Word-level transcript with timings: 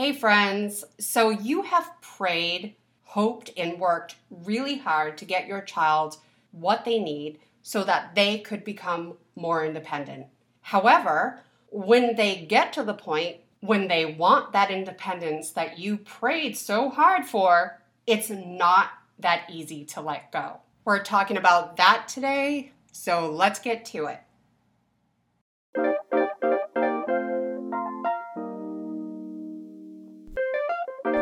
Hey, 0.00 0.12
friends. 0.12 0.84
So 1.00 1.30
you 1.30 1.62
have 1.62 1.90
prayed, 2.00 2.76
hoped, 3.02 3.50
and 3.56 3.80
worked 3.80 4.14
really 4.30 4.78
hard 4.78 5.18
to 5.18 5.24
get 5.24 5.48
your 5.48 5.60
child 5.60 6.18
what 6.52 6.84
they 6.84 7.00
need 7.00 7.40
so 7.62 7.82
that 7.82 8.14
they 8.14 8.38
could 8.38 8.62
become 8.62 9.14
more 9.34 9.66
independent. 9.66 10.26
However, 10.60 11.40
when 11.70 12.14
they 12.14 12.36
get 12.36 12.72
to 12.74 12.84
the 12.84 12.94
point 12.94 13.38
when 13.58 13.88
they 13.88 14.06
want 14.06 14.52
that 14.52 14.70
independence 14.70 15.50
that 15.50 15.80
you 15.80 15.96
prayed 15.96 16.56
so 16.56 16.90
hard 16.90 17.24
for, 17.24 17.80
it's 18.06 18.30
not 18.30 18.90
that 19.18 19.50
easy 19.50 19.84
to 19.86 20.00
let 20.00 20.30
go. 20.30 20.58
We're 20.84 21.02
talking 21.02 21.38
about 21.38 21.76
that 21.78 22.06
today, 22.06 22.70
so 22.92 23.32
let's 23.32 23.58
get 23.58 23.84
to 23.86 24.06
it. 24.06 24.20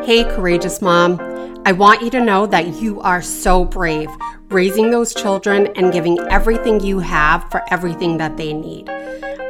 Hey, 0.07 0.23
courageous 0.23 0.80
mom. 0.80 1.19
I 1.66 1.73
want 1.73 2.01
you 2.01 2.10
to 2.10 2.20
know 2.20 2.47
that 2.47 2.80
you 2.80 3.01
are 3.01 3.20
so 3.20 3.64
brave, 3.64 4.09
raising 4.51 4.92
those 4.92 5.12
children 5.12 5.66
and 5.74 5.92
giving 5.92 6.16
everything 6.30 6.78
you 6.78 7.01
have 7.01 7.51
for 7.51 7.64
everything 7.73 8.16
that 8.19 8.37
they 8.37 8.52
need. 8.52 8.88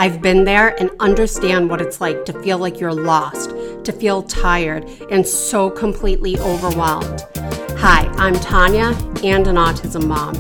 I've 0.01 0.23
been 0.23 0.45
there 0.45 0.75
and 0.81 0.91
understand 0.99 1.69
what 1.69 1.83
it's 1.83 2.01
like 2.01 2.25
to 2.25 2.43
feel 2.43 2.57
like 2.57 2.81
you're 2.81 2.95
lost, 2.95 3.51
to 3.85 3.93
feel 3.93 4.23
tired, 4.23 4.89
and 5.11 5.27
so 5.27 5.69
completely 5.69 6.39
overwhelmed. 6.39 7.27
Hi, 7.77 8.11
I'm 8.17 8.37
Tanya 8.37 8.97
and 9.23 9.47
an 9.47 9.57
autism 9.57 10.07
mom. 10.07 10.33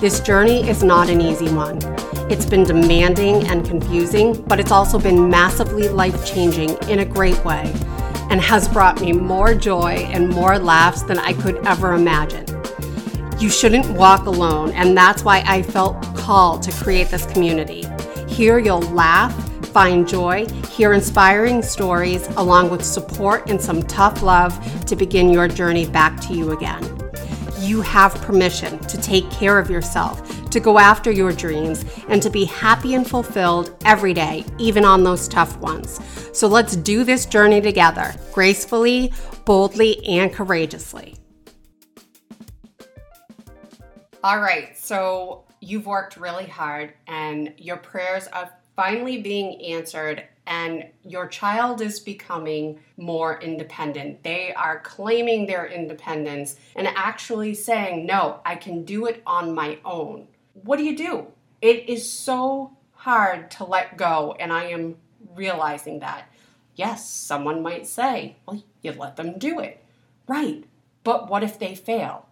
This 0.00 0.18
journey 0.18 0.68
is 0.68 0.82
not 0.82 1.08
an 1.08 1.20
easy 1.20 1.48
one. 1.48 1.78
It's 2.28 2.44
been 2.44 2.64
demanding 2.64 3.46
and 3.46 3.64
confusing, 3.64 4.42
but 4.48 4.58
it's 4.58 4.72
also 4.72 4.98
been 4.98 5.30
massively 5.30 5.88
life 5.88 6.26
changing 6.26 6.70
in 6.88 6.98
a 6.98 7.04
great 7.04 7.38
way 7.44 7.72
and 8.30 8.40
has 8.40 8.68
brought 8.68 9.00
me 9.00 9.12
more 9.12 9.54
joy 9.54 10.08
and 10.12 10.28
more 10.28 10.58
laughs 10.58 11.02
than 11.02 11.18
I 11.18 11.32
could 11.34 11.56
ever 11.66 11.92
imagine. 11.92 12.46
You 13.38 13.50
shouldn't 13.50 13.88
walk 13.90 14.26
alone, 14.26 14.70
and 14.72 14.96
that's 14.96 15.24
why 15.24 15.42
I 15.46 15.62
felt 15.62 16.00
called 16.16 16.62
to 16.62 16.72
create 16.72 17.08
this 17.08 17.26
community. 17.26 17.86
Here 18.28 18.58
you'll 18.58 18.80
laugh, 18.80 19.34
find 19.68 20.06
joy, 20.06 20.46
hear 20.70 20.92
inspiring 20.92 21.62
stories, 21.62 22.26
along 22.36 22.70
with 22.70 22.84
support 22.84 23.50
and 23.50 23.60
some 23.60 23.82
tough 23.82 24.22
love 24.22 24.84
to 24.86 24.94
begin 24.94 25.30
your 25.30 25.48
journey 25.48 25.86
back 25.86 26.20
to 26.22 26.34
you 26.34 26.52
again. 26.52 26.82
You 27.58 27.80
have 27.82 28.14
permission 28.22 28.78
to 28.78 28.96
take 28.96 29.30
care 29.30 29.58
of 29.58 29.70
yourself, 29.70 30.39
to 30.52 30.60
go 30.60 30.78
after 30.78 31.10
your 31.10 31.32
dreams, 31.32 31.84
and 32.08 32.22
to 32.22 32.30
be 32.30 32.44
happy 32.44 32.94
and 32.94 33.08
fulfilled 33.08 33.76
every 33.84 34.14
day, 34.14 34.44
even 34.58 34.84
on 34.84 35.04
those 35.04 35.28
tough 35.28 35.56
ones. 35.58 36.00
So 36.32 36.46
let's 36.46 36.76
do 36.76 37.04
this 37.04 37.26
journey 37.26 37.60
together, 37.60 38.14
gracefully, 38.32 39.12
boldly, 39.44 40.04
and 40.06 40.32
courageously. 40.32 41.16
All 44.22 44.40
right, 44.40 44.76
so 44.76 45.44
you've 45.60 45.86
worked 45.86 46.16
really 46.16 46.46
hard 46.46 46.92
and 47.06 47.54
your 47.56 47.78
prayers 47.78 48.26
are 48.28 48.52
finally 48.76 49.22
being 49.22 49.60
answered 49.62 50.24
and 50.46 50.84
your 51.04 51.28
child 51.28 51.80
is 51.80 52.00
becoming 52.00 52.80
more 52.96 53.40
independent. 53.40 54.22
They 54.22 54.52
are 54.52 54.80
claiming 54.80 55.46
their 55.46 55.66
independence 55.66 56.56
and 56.76 56.88
actually 56.88 57.54
saying, 57.54 58.04
No, 58.04 58.40
I 58.44 58.56
can 58.56 58.84
do 58.84 59.06
it 59.06 59.22
on 59.26 59.54
my 59.54 59.78
own. 59.84 60.26
What 60.62 60.78
do 60.78 60.84
you 60.84 60.96
do? 60.96 61.26
It 61.60 61.88
is 61.88 62.10
so 62.10 62.76
hard 62.92 63.50
to 63.52 63.64
let 63.64 63.96
go, 63.96 64.36
and 64.38 64.52
I 64.52 64.64
am 64.64 64.96
realizing 65.34 66.00
that. 66.00 66.28
Yes, 66.74 67.08
someone 67.08 67.62
might 67.62 67.86
say, 67.86 68.36
Well, 68.46 68.62
you 68.82 68.92
let 68.92 69.16
them 69.16 69.38
do 69.38 69.58
it. 69.58 69.84
Right, 70.26 70.64
but 71.04 71.28
what 71.28 71.42
if 71.42 71.58
they 71.58 71.74
fail? 71.74 72.26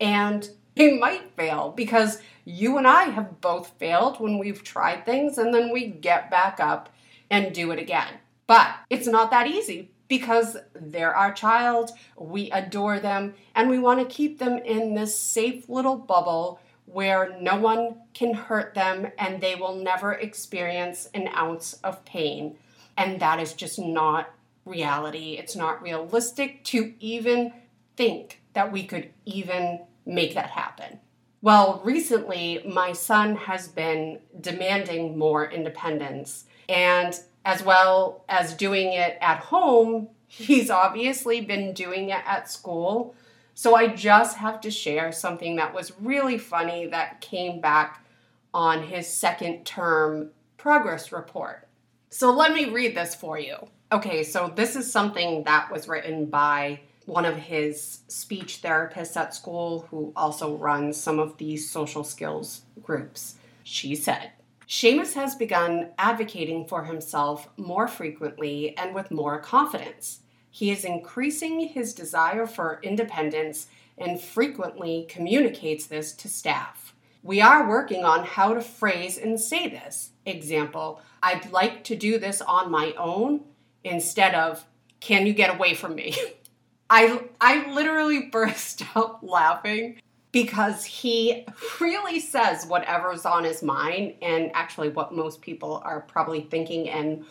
And 0.00 0.48
they 0.74 0.98
might 0.98 1.36
fail 1.36 1.72
because 1.74 2.20
you 2.44 2.76
and 2.76 2.86
I 2.86 3.04
have 3.04 3.40
both 3.40 3.72
failed 3.78 4.20
when 4.20 4.38
we've 4.38 4.62
tried 4.62 5.06
things 5.06 5.38
and 5.38 5.54
then 5.54 5.72
we 5.72 5.86
get 5.86 6.30
back 6.30 6.60
up 6.60 6.90
and 7.30 7.54
do 7.54 7.70
it 7.70 7.78
again. 7.78 8.14
But 8.46 8.74
it's 8.90 9.06
not 9.06 9.30
that 9.30 9.48
easy 9.48 9.90
because 10.08 10.56
they're 10.74 11.14
our 11.14 11.32
child, 11.32 11.90
we 12.16 12.50
adore 12.52 13.00
them, 13.00 13.34
and 13.54 13.68
we 13.68 13.78
want 13.78 14.00
to 14.00 14.14
keep 14.14 14.38
them 14.38 14.58
in 14.58 14.94
this 14.94 15.18
safe 15.18 15.68
little 15.68 15.96
bubble 15.96 16.60
where 16.86 17.36
no 17.40 17.56
one 17.56 17.96
can 18.14 18.34
hurt 18.34 18.74
them 18.74 19.08
and 19.18 19.40
they 19.40 19.54
will 19.54 19.76
never 19.76 20.12
experience 20.12 21.08
an 21.12 21.28
ounce 21.28 21.74
of 21.84 22.04
pain. 22.04 22.56
And 22.96 23.20
that 23.20 23.40
is 23.40 23.52
just 23.52 23.78
not 23.78 24.30
reality. 24.64 25.36
It's 25.38 25.56
not 25.56 25.82
realistic 25.82 26.64
to 26.64 26.94
even 27.00 27.52
think 27.96 28.40
that 28.54 28.72
we 28.72 28.84
could 28.84 29.10
even 29.24 29.80
make 30.04 30.34
that 30.34 30.50
happen. 30.50 31.00
Well, 31.42 31.80
recently, 31.84 32.62
my 32.66 32.92
son 32.92 33.36
has 33.36 33.68
been 33.68 34.20
demanding 34.40 35.18
more 35.18 35.48
independence. 35.48 36.46
And 36.68 37.18
as 37.44 37.62
well 37.62 38.24
as 38.28 38.54
doing 38.54 38.92
it 38.92 39.18
at 39.20 39.38
home, 39.38 40.08
he's 40.26 40.70
obviously 40.70 41.40
been 41.40 41.72
doing 41.72 42.10
it 42.10 42.22
at 42.26 42.50
school. 42.50 43.14
So 43.58 43.74
I 43.74 43.88
just 43.88 44.36
have 44.36 44.60
to 44.60 44.70
share 44.70 45.10
something 45.12 45.56
that 45.56 45.72
was 45.72 45.98
really 45.98 46.36
funny 46.36 46.88
that 46.88 47.22
came 47.22 47.58
back 47.58 48.04
on 48.52 48.82
his 48.82 49.06
second 49.08 49.64
term 49.64 50.28
progress 50.58 51.10
report. 51.10 51.66
So 52.10 52.30
let 52.30 52.52
me 52.52 52.66
read 52.66 52.94
this 52.94 53.14
for 53.14 53.38
you. 53.38 53.56
Okay, 53.90 54.24
so 54.24 54.52
this 54.54 54.76
is 54.76 54.92
something 54.92 55.42
that 55.44 55.72
was 55.72 55.88
written 55.88 56.26
by 56.26 56.80
one 57.06 57.24
of 57.24 57.36
his 57.36 58.00
speech 58.08 58.60
therapists 58.60 59.16
at 59.16 59.34
school 59.34 59.86
who 59.90 60.12
also 60.14 60.58
runs 60.58 60.98
some 60.98 61.18
of 61.18 61.38
these 61.38 61.70
social 61.70 62.04
skills 62.04 62.60
groups. 62.82 63.36
She 63.62 63.94
said, 63.94 64.32
Seamus 64.68 65.14
has 65.14 65.34
begun 65.34 65.92
advocating 65.96 66.66
for 66.66 66.84
himself 66.84 67.48
more 67.56 67.88
frequently 67.88 68.76
and 68.76 68.94
with 68.94 69.10
more 69.10 69.40
confidence. 69.40 70.20
He 70.56 70.70
is 70.70 70.86
increasing 70.86 71.60
his 71.68 71.92
desire 71.92 72.46
for 72.46 72.80
independence 72.82 73.66
and 73.98 74.18
frequently 74.18 75.04
communicates 75.06 75.86
this 75.86 76.14
to 76.14 76.30
staff. 76.30 76.94
We 77.22 77.42
are 77.42 77.68
working 77.68 78.06
on 78.06 78.24
how 78.24 78.54
to 78.54 78.62
phrase 78.62 79.18
and 79.18 79.38
say 79.38 79.68
this. 79.68 80.12
Example, 80.24 81.02
I'd 81.22 81.52
like 81.52 81.84
to 81.84 81.94
do 81.94 82.18
this 82.18 82.40
on 82.40 82.70
my 82.70 82.94
own 82.96 83.42
instead 83.84 84.34
of, 84.34 84.64
can 84.98 85.26
you 85.26 85.34
get 85.34 85.54
away 85.54 85.74
from 85.74 85.94
me? 85.94 86.16
I 86.88 87.24
I 87.38 87.70
literally 87.74 88.22
burst 88.32 88.82
out 88.96 89.22
laughing 89.22 90.00
because 90.32 90.86
he 90.86 91.44
really 91.82 92.18
says 92.18 92.64
whatever's 92.64 93.26
on 93.26 93.44
his 93.44 93.62
mind 93.62 94.14
and 94.22 94.50
actually 94.54 94.88
what 94.88 95.14
most 95.14 95.42
people 95.42 95.82
are 95.84 96.00
probably 96.00 96.40
thinking 96.40 96.88
and 96.88 97.26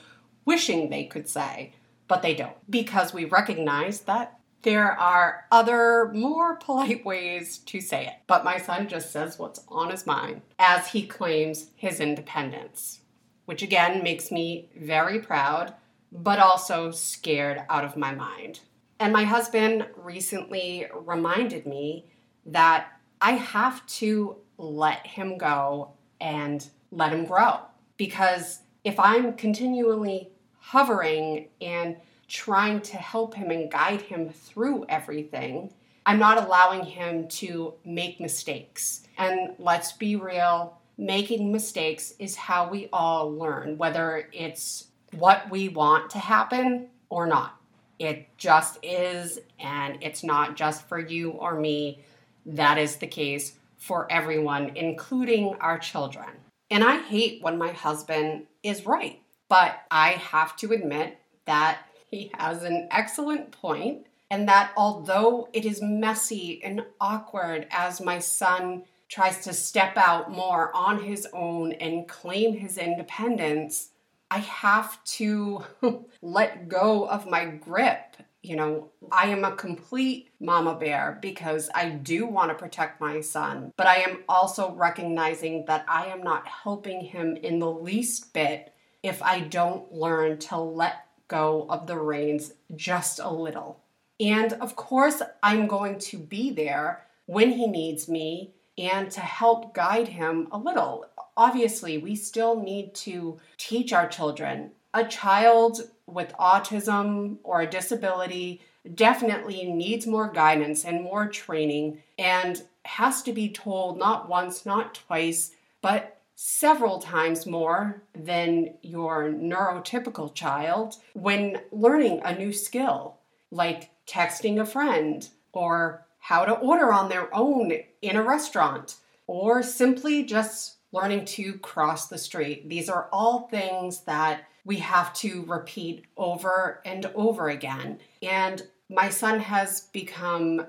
wishing 0.45 0.91
they 0.91 1.05
could 1.05 1.27
say, 1.27 1.73
but 2.07 2.21
they 2.21 2.33
don't 2.33 2.55
because 2.69 3.13
we 3.13 3.25
recognize 3.25 4.01
that 4.01 4.39
there 4.65 4.91
are 4.91 5.45
other 5.51 6.11
more 6.13 6.55
polite 6.55 7.05
ways 7.05 7.59
to 7.59 7.79
say 7.79 8.07
it. 8.07 8.13
But 8.25 8.43
my 8.43 8.57
son 8.57 8.87
just 8.87 9.11
says 9.11 9.37
what's 9.37 9.63
on 9.67 9.91
his 9.91 10.07
mind 10.07 10.41
as 10.57 10.87
he 10.87 11.05
claims 11.05 11.69
his 11.75 11.99
independence, 11.99 13.01
which 13.45 13.61
again 13.61 14.01
makes 14.01 14.31
me 14.31 14.69
very 14.75 15.19
proud, 15.19 15.75
but 16.11 16.39
also 16.39 16.89
scared 16.89 17.61
out 17.69 17.85
of 17.85 17.95
my 17.95 18.15
mind. 18.15 18.61
And 18.99 19.13
my 19.13 19.23
husband 19.23 19.85
recently 19.95 20.87
reminded 20.93 21.67
me 21.67 22.09
that 22.47 22.87
I 23.21 23.33
have 23.33 23.85
to 23.87 24.37
let 24.57 25.05
him 25.05 25.37
go 25.37 25.91
and 26.19 26.67
let 26.91 27.11
him 27.11 27.25
grow. 27.25 27.59
Because 27.97 28.61
if 28.83 28.99
I'm 28.99 29.33
continually 29.33 30.29
hovering 30.65 31.47
and 31.61 31.95
trying 32.27 32.81
to 32.81 32.97
help 32.97 33.35
him 33.35 33.51
and 33.51 33.71
guide 33.71 34.01
him 34.01 34.29
through 34.29 34.83
everything, 34.89 35.71
I'm 36.07 36.17
not 36.17 36.43
allowing 36.43 36.83
him 36.83 37.27
to 37.27 37.75
make 37.85 38.19
mistakes. 38.19 39.07
And 39.19 39.55
let's 39.59 39.91
be 39.91 40.15
real, 40.15 40.79
making 40.97 41.51
mistakes 41.51 42.13
is 42.17 42.35
how 42.35 42.67
we 42.67 42.89
all 42.91 43.31
learn, 43.31 43.77
whether 43.77 44.27
it's 44.33 44.87
what 45.13 45.49
we 45.51 45.69
want 45.69 46.09
to 46.11 46.19
happen 46.19 46.87
or 47.09 47.27
not. 47.27 47.59
It 47.99 48.27
just 48.37 48.79
is, 48.81 49.39
and 49.59 49.99
it's 50.01 50.23
not 50.23 50.55
just 50.55 50.87
for 50.89 50.99
you 50.99 51.29
or 51.31 51.59
me. 51.59 52.03
That 52.47 52.79
is 52.79 52.95
the 52.95 53.07
case 53.07 53.53
for 53.77 54.11
everyone, 54.11 54.71
including 54.75 55.55
our 55.61 55.77
children. 55.77 56.29
And 56.71 56.83
I 56.83 56.97
hate 57.03 57.43
when 57.43 57.59
my 57.59 57.71
husband 57.71 58.47
is 58.63 58.87
right, 58.87 59.21
but 59.47 59.81
I 59.91 60.11
have 60.11 60.55
to 60.57 60.71
admit 60.71 61.17
that 61.45 61.79
he 62.09 62.31
has 62.35 62.63
an 62.63 62.87
excellent 62.91 63.51
point, 63.51 64.07
and 64.31 64.47
that 64.47 64.71
although 64.75 65.49
it 65.53 65.65
is 65.65 65.81
messy 65.81 66.63
and 66.63 66.85
awkward 66.99 67.67
as 67.71 68.01
my 68.01 68.19
son 68.19 68.83
tries 69.07 69.43
to 69.43 69.53
step 69.53 69.97
out 69.97 70.31
more 70.31 70.75
on 70.75 71.03
his 71.03 71.27
own 71.33 71.73
and 71.73 72.07
claim 72.07 72.57
his 72.57 72.77
independence, 72.77 73.91
I 74.31 74.39
have 74.39 75.03
to 75.05 75.63
let 76.21 76.67
go 76.67 77.07
of 77.07 77.27
my 77.27 77.45
grip. 77.45 78.17
You 78.41 78.55
know, 78.55 78.91
I 79.11 79.27
am 79.27 79.43
a 79.43 79.55
complete 79.55 80.29
mama 80.39 80.75
bear 80.75 81.17
because 81.21 81.69
I 81.73 81.89
do 81.89 82.27
want 82.27 82.49
to 82.49 82.55
protect 82.55 83.01
my 83.01 83.21
son, 83.21 83.71
but 83.75 83.87
I 83.87 83.97
am 83.97 84.23
also 84.29 84.71
recognizing 84.73 85.65
that 85.65 85.85
I 85.87 86.07
am 86.07 86.21
not 86.21 86.47
helping 86.47 87.01
him 87.01 87.35
in 87.37 87.59
the 87.59 87.71
least 87.71 88.33
bit 88.33 88.74
if 89.05 89.21
I 89.21 89.39
don't 89.39 89.93
learn 89.93 90.39
to 90.39 90.57
let 90.57 91.05
go 91.27 91.67
of 91.69 91.85
the 91.85 91.97
reins 91.97 92.53
just 92.75 93.19
a 93.19 93.29
little. 93.29 93.79
And 94.19 94.53
of 94.53 94.75
course, 94.75 95.21
I'm 95.43 95.67
going 95.67 95.99
to 95.99 96.17
be 96.17 96.49
there 96.49 97.05
when 97.27 97.51
he 97.51 97.67
needs 97.67 98.09
me 98.09 98.55
and 98.79 99.11
to 99.11 99.21
help 99.21 99.75
guide 99.75 100.07
him 100.07 100.47
a 100.51 100.57
little. 100.57 101.05
Obviously, 101.37 101.99
we 101.99 102.15
still 102.15 102.59
need 102.59 102.95
to 102.95 103.39
teach 103.57 103.93
our 103.93 104.07
children. 104.07 104.71
A 104.95 105.05
child 105.05 105.81
with 106.07 106.33
autism 106.39 107.37
or 107.43 107.61
a 107.61 107.69
disability 107.69 108.61
definitely 108.95 109.65
needs 109.65 110.07
more 110.07 110.31
guidance 110.31 110.83
and 110.83 111.03
more 111.03 111.27
training 111.27 112.01
and 112.17 112.63
has 112.85 113.21
to 113.23 113.33
be 113.33 113.49
told 113.49 113.99
not 113.99 114.27
once, 114.27 114.65
not 114.65 114.95
twice, 114.95 115.51
but 115.81 116.14
several 116.35 116.99
times 116.99 117.45
more 117.45 118.03
than 118.13 118.75
your 118.81 119.29
neurotypical 119.29 120.33
child 120.33 120.95
when 121.13 121.59
learning 121.71 122.21
a 122.23 122.37
new 122.37 122.51
skill, 122.51 123.17
like 123.51 123.89
texting 124.05 124.59
a 124.59 124.65
friend 124.65 125.29
or 125.53 126.05
how 126.19 126.43
to 126.43 126.53
order 126.53 126.91
on 126.91 127.09
their 127.09 127.33
own 127.33 127.71
in 128.01 128.15
a 128.15 128.21
restaurant 128.21 128.97
or 129.27 129.63
simply 129.63 130.23
just 130.23 130.77
learning 130.91 131.25
to 131.25 131.53
cross 131.59 132.07
the 132.07 132.17
street. 132.17 132.69
These 132.69 132.89
are 132.89 133.09
all 133.11 133.47
things 133.47 134.01
that 134.01 134.45
we 134.65 134.77
have 134.77 135.13
to 135.13 135.43
repeat 135.45 136.05
over 136.17 136.81
and 136.85 137.05
over 137.15 137.49
again. 137.49 137.99
And 138.21 138.63
my 138.89 139.09
son 139.09 139.39
has 139.39 139.81
become 139.93 140.65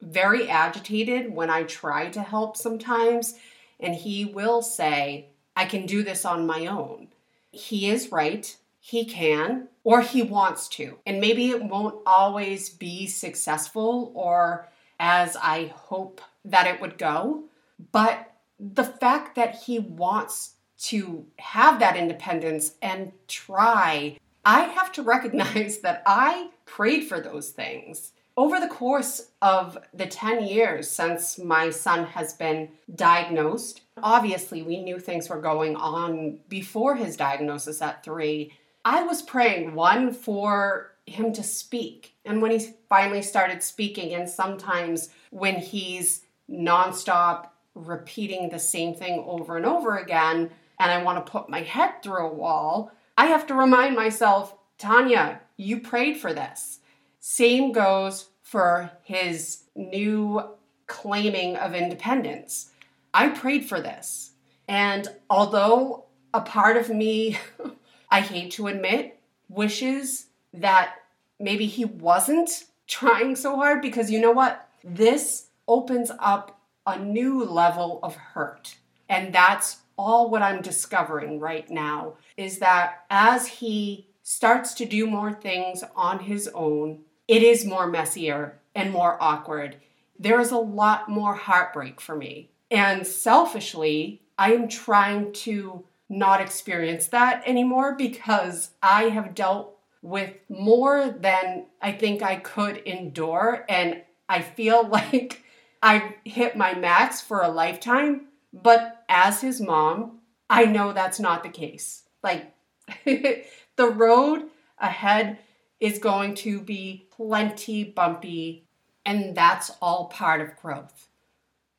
very 0.00 0.48
agitated 0.48 1.34
when 1.34 1.50
I 1.50 1.64
try 1.64 2.08
to 2.10 2.22
help 2.22 2.56
sometimes, 2.56 3.34
and 3.82 3.94
he 3.94 4.24
will 4.24 4.62
say, 4.62 5.30
I 5.56 5.64
can 5.64 5.86
do 5.86 6.02
this 6.02 6.24
on 6.24 6.46
my 6.46 6.66
own. 6.66 7.08
He 7.52 7.90
is 7.90 8.12
right 8.12 8.56
he 8.80 9.04
can 9.04 9.68
or 9.84 10.00
he 10.00 10.22
wants 10.22 10.66
to. 10.68 10.98
And 11.06 11.20
maybe 11.20 11.50
it 11.50 11.62
won't 11.62 12.00
always 12.06 12.70
be 12.70 13.06
successful 13.06 14.10
or 14.14 14.68
as 14.98 15.36
I 15.36 15.72
hope 15.74 16.20
that 16.44 16.66
it 16.66 16.80
would 16.80 16.98
go. 16.98 17.44
But 17.92 18.32
the 18.58 18.84
fact 18.84 19.36
that 19.36 19.54
he 19.54 19.78
wants 19.78 20.54
to 20.84 21.26
have 21.38 21.78
that 21.80 21.96
independence 21.96 22.72
and 22.80 23.12
try, 23.28 24.18
I 24.44 24.62
have 24.62 24.92
to 24.92 25.02
recognize 25.02 25.78
that 25.82 26.02
I 26.06 26.48
prayed 26.64 27.04
for 27.04 27.20
those 27.20 27.50
things. 27.50 28.12
Over 28.36 28.60
the 28.60 28.68
course 28.68 29.30
of 29.42 29.76
the 29.92 30.06
10 30.06 30.44
years 30.44 30.88
since 30.88 31.38
my 31.38 31.70
son 31.70 32.04
has 32.06 32.32
been 32.32 32.70
diagnosed, 32.94 33.82
obviously 34.02 34.62
we 34.62 34.82
knew 34.82 34.98
things 34.98 35.28
were 35.28 35.40
going 35.40 35.76
on 35.76 36.38
before 36.48 36.96
his 36.96 37.16
diagnosis 37.16 37.82
at 37.82 38.04
three. 38.04 38.52
I 38.84 39.02
was 39.02 39.20
praying, 39.20 39.74
one, 39.74 40.12
for 40.12 40.92
him 41.06 41.32
to 41.34 41.42
speak. 41.42 42.14
And 42.24 42.40
when 42.40 42.52
he 42.52 42.74
finally 42.88 43.22
started 43.22 43.62
speaking, 43.62 44.14
and 44.14 44.28
sometimes 44.28 45.10
when 45.30 45.56
he's 45.56 46.22
nonstop 46.48 47.48
repeating 47.74 48.48
the 48.48 48.58
same 48.58 48.94
thing 48.94 49.22
over 49.26 49.56
and 49.56 49.66
over 49.66 49.98
again, 49.98 50.50
and 50.78 50.90
I 50.90 51.02
want 51.02 51.24
to 51.24 51.30
put 51.30 51.50
my 51.50 51.60
head 51.60 52.02
through 52.02 52.26
a 52.26 52.34
wall, 52.34 52.92
I 53.18 53.26
have 53.26 53.46
to 53.48 53.54
remind 53.54 53.96
myself, 53.96 54.54
Tanya, 54.78 55.40
you 55.56 55.80
prayed 55.80 56.16
for 56.16 56.32
this. 56.32 56.79
Same 57.20 57.70
goes 57.72 58.30
for 58.42 58.90
his 59.02 59.64
new 59.76 60.42
claiming 60.86 61.56
of 61.56 61.74
independence. 61.74 62.70
I 63.14 63.28
prayed 63.28 63.66
for 63.66 63.80
this. 63.80 64.32
And 64.66 65.06
although 65.28 66.06
a 66.32 66.40
part 66.40 66.76
of 66.76 66.88
me 66.88 67.38
I 68.10 68.22
hate 68.22 68.52
to 68.52 68.66
admit, 68.66 69.20
wishes 69.48 70.26
that 70.52 70.94
maybe 71.38 71.66
he 71.66 71.84
wasn't 71.84 72.64
trying 72.86 73.36
so 73.36 73.54
hard 73.56 73.82
because 73.82 74.10
you 74.10 74.20
know 74.20 74.32
what? 74.32 74.68
This 74.82 75.48
opens 75.68 76.10
up 76.18 76.60
a 76.86 76.98
new 76.98 77.44
level 77.44 78.00
of 78.02 78.16
hurt. 78.16 78.76
And 79.08 79.32
that's 79.32 79.78
all 79.96 80.30
what 80.30 80.42
I'm 80.42 80.62
discovering 80.62 81.38
right 81.38 81.68
now 81.70 82.14
is 82.36 82.58
that 82.60 83.04
as 83.10 83.46
he 83.46 84.06
starts 84.22 84.72
to 84.74 84.86
do 84.86 85.06
more 85.06 85.32
things 85.32 85.84
on 85.94 86.20
his 86.20 86.48
own, 86.54 87.00
it 87.30 87.44
is 87.44 87.64
more 87.64 87.86
messier 87.86 88.58
and 88.74 88.90
more 88.90 89.16
awkward. 89.22 89.76
There 90.18 90.40
is 90.40 90.50
a 90.50 90.58
lot 90.58 91.08
more 91.08 91.34
heartbreak 91.36 92.00
for 92.00 92.16
me. 92.16 92.50
And 92.72 93.06
selfishly, 93.06 94.20
I 94.36 94.52
am 94.52 94.66
trying 94.66 95.32
to 95.44 95.84
not 96.08 96.40
experience 96.40 97.06
that 97.06 97.44
anymore 97.46 97.94
because 97.94 98.70
I 98.82 99.04
have 99.10 99.36
dealt 99.36 99.78
with 100.02 100.32
more 100.48 101.14
than 101.20 101.66
I 101.80 101.92
think 101.92 102.20
I 102.20 102.34
could 102.34 102.78
endure. 102.78 103.64
And 103.68 104.02
I 104.28 104.42
feel 104.42 104.88
like 104.88 105.44
I've 105.80 106.12
hit 106.24 106.56
my 106.56 106.74
max 106.74 107.20
for 107.20 107.42
a 107.42 107.48
lifetime. 107.48 108.22
But 108.52 109.04
as 109.08 109.40
his 109.40 109.60
mom, 109.60 110.18
I 110.50 110.64
know 110.64 110.92
that's 110.92 111.20
not 111.20 111.44
the 111.44 111.48
case. 111.48 112.02
Like, 112.24 112.52
the 113.04 113.44
road 113.78 114.46
ahead 114.80 115.38
is 115.80 115.98
going 115.98 116.34
to 116.36 116.60
be 116.60 117.06
plenty 117.10 117.84
bumpy, 117.84 118.64
and 119.04 119.34
that's 119.34 119.70
all 119.80 120.06
part 120.06 120.40
of 120.40 120.56
growth. 120.56 121.08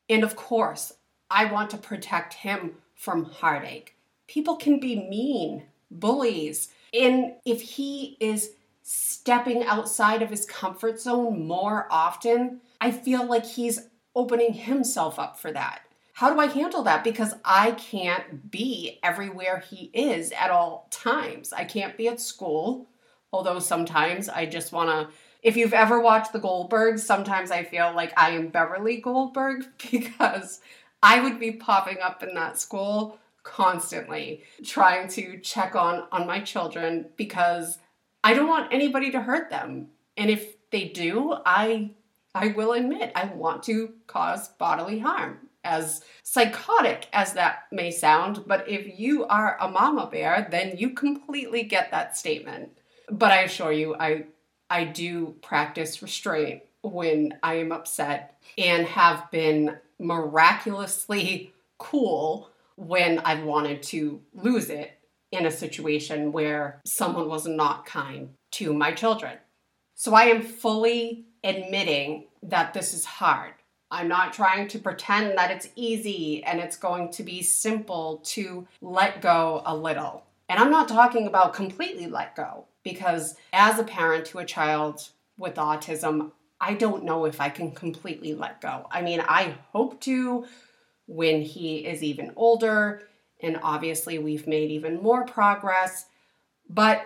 And 0.09 0.23
of 0.23 0.35
course, 0.35 0.93
I 1.29 1.45
want 1.45 1.69
to 1.69 1.77
protect 1.77 2.33
him 2.33 2.75
from 2.95 3.25
heartache 3.25 3.95
people 4.31 4.55
can 4.55 4.79
be 4.79 4.95
mean, 4.95 5.63
bullies. 5.89 6.69
And 6.93 7.33
if 7.45 7.61
he 7.61 8.15
is 8.21 8.51
stepping 8.81 9.63
outside 9.63 10.21
of 10.21 10.29
his 10.29 10.45
comfort 10.45 11.01
zone 11.01 11.45
more 11.45 11.85
often, 11.91 12.61
I 12.79 12.91
feel 12.91 13.25
like 13.25 13.45
he's 13.45 13.89
opening 14.15 14.53
himself 14.53 15.19
up 15.19 15.37
for 15.37 15.51
that. 15.51 15.81
How 16.13 16.33
do 16.33 16.39
I 16.39 16.45
handle 16.45 16.83
that? 16.83 17.03
Because 17.03 17.33
I 17.43 17.71
can't 17.71 18.49
be 18.49 18.99
everywhere 19.03 19.63
he 19.69 19.89
is 19.93 20.31
at 20.31 20.49
all 20.49 20.87
times. 20.91 21.51
I 21.51 21.65
can't 21.65 21.97
be 21.97 22.07
at 22.07 22.21
school, 22.21 22.87
although 23.31 23.59
sometimes 23.59 24.29
I 24.29 24.45
just 24.45 24.71
want 24.71 24.89
to. 24.89 25.13
If 25.41 25.57
you've 25.57 25.73
ever 25.73 25.99
watched 25.99 26.33
The 26.33 26.39
Goldbergs, 26.39 26.99
sometimes 26.99 27.49
I 27.49 27.63
feel 27.63 27.93
like 27.95 28.13
I 28.15 28.31
am 28.31 28.49
Beverly 28.49 28.97
Goldberg 28.97 29.65
because 29.91 30.61
I 31.01 31.21
would 31.21 31.39
be 31.39 31.51
popping 31.51 31.97
up 31.99 32.21
in 32.23 32.35
that 32.35 32.59
school 32.59 33.17
constantly 33.43 34.43
trying 34.63 35.07
to 35.07 35.39
check 35.39 35.75
on 35.75 36.03
on 36.11 36.27
my 36.27 36.39
children 36.39 37.07
because 37.17 37.79
I 38.23 38.33
don't 38.33 38.47
want 38.47 38.71
anybody 38.71 39.11
to 39.11 39.21
hurt 39.21 39.49
them. 39.49 39.87
And 40.15 40.29
if 40.29 40.69
they 40.69 40.85
do, 40.85 41.35
I 41.45 41.91
I 42.33 42.49
will 42.49 42.73
admit 42.73 43.11
I 43.15 43.25
want 43.25 43.63
to 43.63 43.93
cause 44.07 44.49
bodily 44.49 44.99
harm. 44.99 45.47
As 45.63 46.01
psychotic 46.23 47.07
as 47.13 47.33
that 47.33 47.63
may 47.71 47.91
sound, 47.91 48.45
but 48.47 48.67
if 48.67 48.99
you 48.99 49.25
are 49.25 49.57
a 49.59 49.67
mama 49.67 50.07
bear, 50.11 50.47
then 50.49 50.75
you 50.77 50.91
completely 50.91 51.63
get 51.63 51.91
that 51.91 52.17
statement. 52.17 52.80
But 53.11 53.31
I 53.31 53.41
assure 53.41 53.73
you, 53.73 53.95
I 53.99 54.25
I 54.69 54.85
do 54.85 55.35
practice 55.41 56.01
restraint 56.01 56.63
when 56.81 57.37
I 57.43 57.55
am 57.55 57.73
upset 57.73 58.37
and 58.57 58.87
have 58.87 59.29
been 59.31 59.77
miraculously 59.99 61.53
cool 61.77 62.49
when 62.77 63.19
I 63.19 63.43
wanted 63.43 63.83
to 63.83 64.21
lose 64.33 64.69
it 64.69 64.97
in 65.31 65.45
a 65.45 65.51
situation 65.51 66.31
where 66.31 66.79
someone 66.85 67.27
was 67.27 67.45
not 67.45 67.85
kind 67.85 68.29
to 68.51 68.73
my 68.73 68.93
children. 68.93 69.37
So 69.95 70.13
I 70.13 70.23
am 70.23 70.41
fully 70.41 71.25
admitting 71.43 72.27
that 72.43 72.73
this 72.73 72.93
is 72.93 73.05
hard. 73.05 73.53
I'm 73.91 74.07
not 74.07 74.31
trying 74.31 74.69
to 74.69 74.79
pretend 74.79 75.37
that 75.37 75.51
it's 75.51 75.67
easy 75.75 76.43
and 76.45 76.61
it's 76.61 76.77
going 76.77 77.11
to 77.11 77.23
be 77.23 77.43
simple 77.43 78.21
to 78.25 78.67
let 78.81 79.21
go 79.21 79.61
a 79.65 79.75
little. 79.75 80.23
And 80.51 80.59
I'm 80.59 80.69
not 80.69 80.89
talking 80.89 81.27
about 81.27 81.53
completely 81.53 82.07
let 82.07 82.35
go 82.35 82.65
because 82.83 83.35
as 83.53 83.79
a 83.79 83.85
parent 83.85 84.25
to 84.25 84.39
a 84.39 84.45
child 84.45 85.07
with 85.37 85.55
autism, 85.55 86.33
I 86.59 86.73
don't 86.73 87.05
know 87.05 87.23
if 87.23 87.39
I 87.39 87.47
can 87.47 87.71
completely 87.71 88.33
let 88.33 88.59
go. 88.59 88.85
I 88.91 89.01
mean, 89.01 89.23
I 89.25 89.55
hope 89.71 90.01
to, 90.01 90.45
when 91.07 91.41
he 91.41 91.85
is 91.87 92.03
even 92.03 92.33
older. 92.35 93.03
And 93.41 93.61
obviously, 93.63 94.19
we've 94.19 94.45
made 94.45 94.71
even 94.71 95.01
more 95.01 95.25
progress. 95.25 96.07
But 96.69 97.01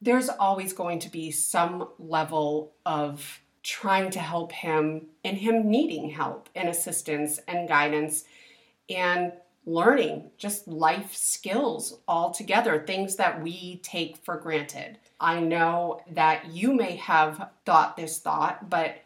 there's 0.00 0.28
always 0.28 0.72
going 0.72 0.98
to 0.98 1.08
be 1.08 1.30
some 1.30 1.90
level 2.00 2.72
of 2.84 3.40
trying 3.62 4.10
to 4.10 4.18
help 4.18 4.50
him 4.50 5.06
and 5.22 5.36
him 5.38 5.70
needing 5.70 6.10
help 6.10 6.48
and 6.52 6.68
assistance 6.68 7.38
and 7.46 7.68
guidance. 7.68 8.24
And 8.90 9.34
learning 9.68 10.30
just 10.38 10.66
life 10.66 11.14
skills 11.14 12.00
altogether, 12.08 12.78
things 12.78 13.16
that 13.16 13.42
we 13.42 13.76
take 13.82 14.16
for 14.24 14.36
granted. 14.36 14.98
I 15.20 15.40
know 15.40 16.00
that 16.12 16.46
you 16.52 16.72
may 16.72 16.96
have 16.96 17.50
thought 17.66 17.96
this 17.96 18.18
thought, 18.18 18.70
but 18.70 18.96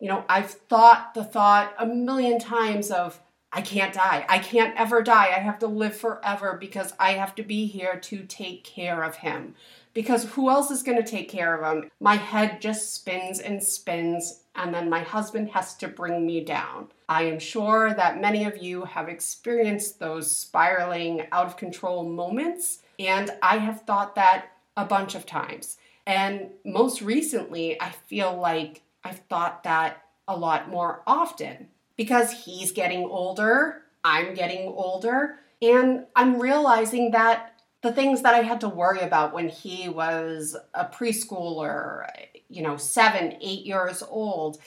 you 0.00 0.08
know, 0.08 0.24
I've 0.28 0.50
thought 0.50 1.14
the 1.14 1.24
thought 1.24 1.74
a 1.78 1.86
million 1.86 2.38
times 2.38 2.90
of 2.90 3.20
I 3.52 3.62
can't 3.62 3.94
die. 3.94 4.26
I 4.28 4.38
can't 4.38 4.78
ever 4.78 5.02
die. 5.02 5.28
I 5.28 5.40
have 5.40 5.58
to 5.60 5.66
live 5.66 5.96
forever 5.96 6.56
because 6.60 6.92
I 6.98 7.12
have 7.12 7.34
to 7.36 7.42
be 7.42 7.66
here 7.66 7.98
to 8.00 8.24
take 8.24 8.62
care 8.62 9.02
of 9.02 9.16
him. 9.16 9.54
Because 9.94 10.24
who 10.24 10.50
else 10.50 10.70
is 10.70 10.82
going 10.82 11.02
to 11.02 11.10
take 11.10 11.30
care 11.30 11.56
of 11.56 11.76
him? 11.76 11.90
My 11.98 12.16
head 12.16 12.60
just 12.60 12.94
spins 12.94 13.40
and 13.40 13.62
spins, 13.62 14.44
and 14.54 14.72
then 14.72 14.90
my 14.90 15.00
husband 15.00 15.50
has 15.50 15.74
to 15.76 15.88
bring 15.88 16.26
me 16.26 16.44
down. 16.44 16.88
I 17.08 17.22
am 17.22 17.38
sure 17.38 17.94
that 17.94 18.20
many 18.20 18.44
of 18.44 18.58
you 18.58 18.84
have 18.84 19.08
experienced 19.08 19.98
those 19.98 20.34
spiraling 20.34 21.26
out 21.32 21.46
of 21.46 21.56
control 21.56 22.04
moments, 22.04 22.80
and 22.98 23.30
I 23.42 23.58
have 23.58 23.82
thought 23.82 24.14
that 24.16 24.50
a 24.76 24.84
bunch 24.84 25.14
of 25.14 25.24
times. 25.24 25.78
And 26.06 26.50
most 26.64 27.00
recently, 27.00 27.80
I 27.80 27.90
feel 27.90 28.38
like 28.38 28.82
I've 29.04 29.20
thought 29.30 29.62
that 29.64 30.04
a 30.26 30.36
lot 30.36 30.68
more 30.68 31.02
often 31.06 31.68
because 31.96 32.44
he's 32.44 32.72
getting 32.72 33.04
older, 33.04 33.82
I'm 34.04 34.34
getting 34.34 34.68
older, 34.68 35.36
and 35.60 36.06
I'm 36.14 36.40
realizing 36.40 37.10
that 37.12 37.60
the 37.82 37.92
things 37.92 38.22
that 38.22 38.34
I 38.34 38.42
had 38.42 38.60
to 38.62 38.68
worry 38.68 39.00
about 39.00 39.32
when 39.32 39.48
he 39.48 39.88
was 39.88 40.56
a 40.74 40.84
preschooler, 40.84 42.06
you 42.48 42.62
know, 42.62 42.76
seven, 42.76 43.36
eight 43.40 43.64
years 43.64 44.02
old, 44.02 44.58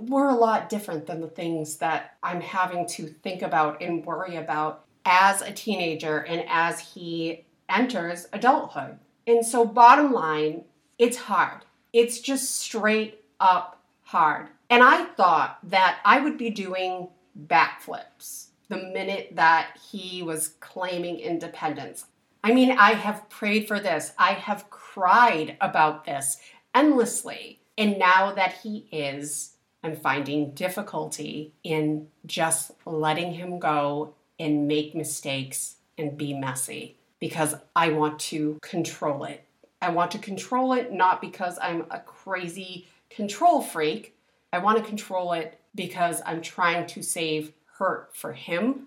were 0.00 0.28
a 0.28 0.34
lot 0.34 0.68
different 0.68 1.06
than 1.06 1.20
the 1.20 1.28
things 1.28 1.76
that 1.76 2.16
I'm 2.22 2.40
having 2.40 2.86
to 2.88 3.06
think 3.06 3.42
about 3.42 3.82
and 3.82 4.04
worry 4.04 4.36
about 4.36 4.84
as 5.04 5.42
a 5.42 5.52
teenager 5.52 6.18
and 6.18 6.44
as 6.48 6.80
he 6.80 7.44
enters 7.68 8.26
adulthood. 8.32 8.98
And 9.26 9.44
so, 9.44 9.64
bottom 9.64 10.12
line, 10.12 10.64
it's 10.98 11.16
hard. 11.16 11.64
It's 11.92 12.20
just 12.20 12.56
straight 12.56 13.24
up 13.40 13.80
hard. 14.02 14.48
And 14.70 14.82
I 14.82 15.04
thought 15.04 15.58
that 15.64 15.98
I 16.04 16.20
would 16.20 16.38
be 16.38 16.50
doing 16.50 17.08
backflips 17.46 18.48
the 18.68 18.76
minute 18.76 19.30
that 19.32 19.78
he 19.90 20.22
was 20.22 20.48
claiming 20.60 21.18
independence. 21.18 22.06
I 22.42 22.52
mean, 22.52 22.72
I 22.72 22.92
have 22.92 23.28
prayed 23.28 23.68
for 23.68 23.80
this, 23.80 24.12
I 24.18 24.32
have 24.32 24.70
cried 24.70 25.56
about 25.60 26.04
this 26.04 26.38
endlessly. 26.74 27.60
And 27.76 27.98
now 27.98 28.32
that 28.32 28.52
he 28.62 28.86
is, 28.92 29.53
I'm 29.84 29.96
finding 29.96 30.52
difficulty 30.52 31.52
in 31.62 32.08
just 32.24 32.72
letting 32.86 33.34
him 33.34 33.58
go 33.58 34.14
and 34.38 34.66
make 34.66 34.94
mistakes 34.94 35.76
and 35.98 36.16
be 36.16 36.32
messy 36.32 36.96
because 37.20 37.54
I 37.76 37.90
want 37.90 38.18
to 38.20 38.58
control 38.62 39.24
it. 39.24 39.44
I 39.82 39.90
want 39.90 40.10
to 40.12 40.18
control 40.18 40.72
it 40.72 40.90
not 40.90 41.20
because 41.20 41.58
I'm 41.60 41.84
a 41.90 42.00
crazy 42.00 42.88
control 43.10 43.60
freak. 43.60 44.16
I 44.54 44.58
want 44.58 44.78
to 44.78 44.84
control 44.84 45.34
it 45.34 45.60
because 45.74 46.22
I'm 46.24 46.40
trying 46.40 46.86
to 46.86 47.02
save 47.02 47.52
hurt 47.78 48.16
for 48.16 48.32
him 48.32 48.86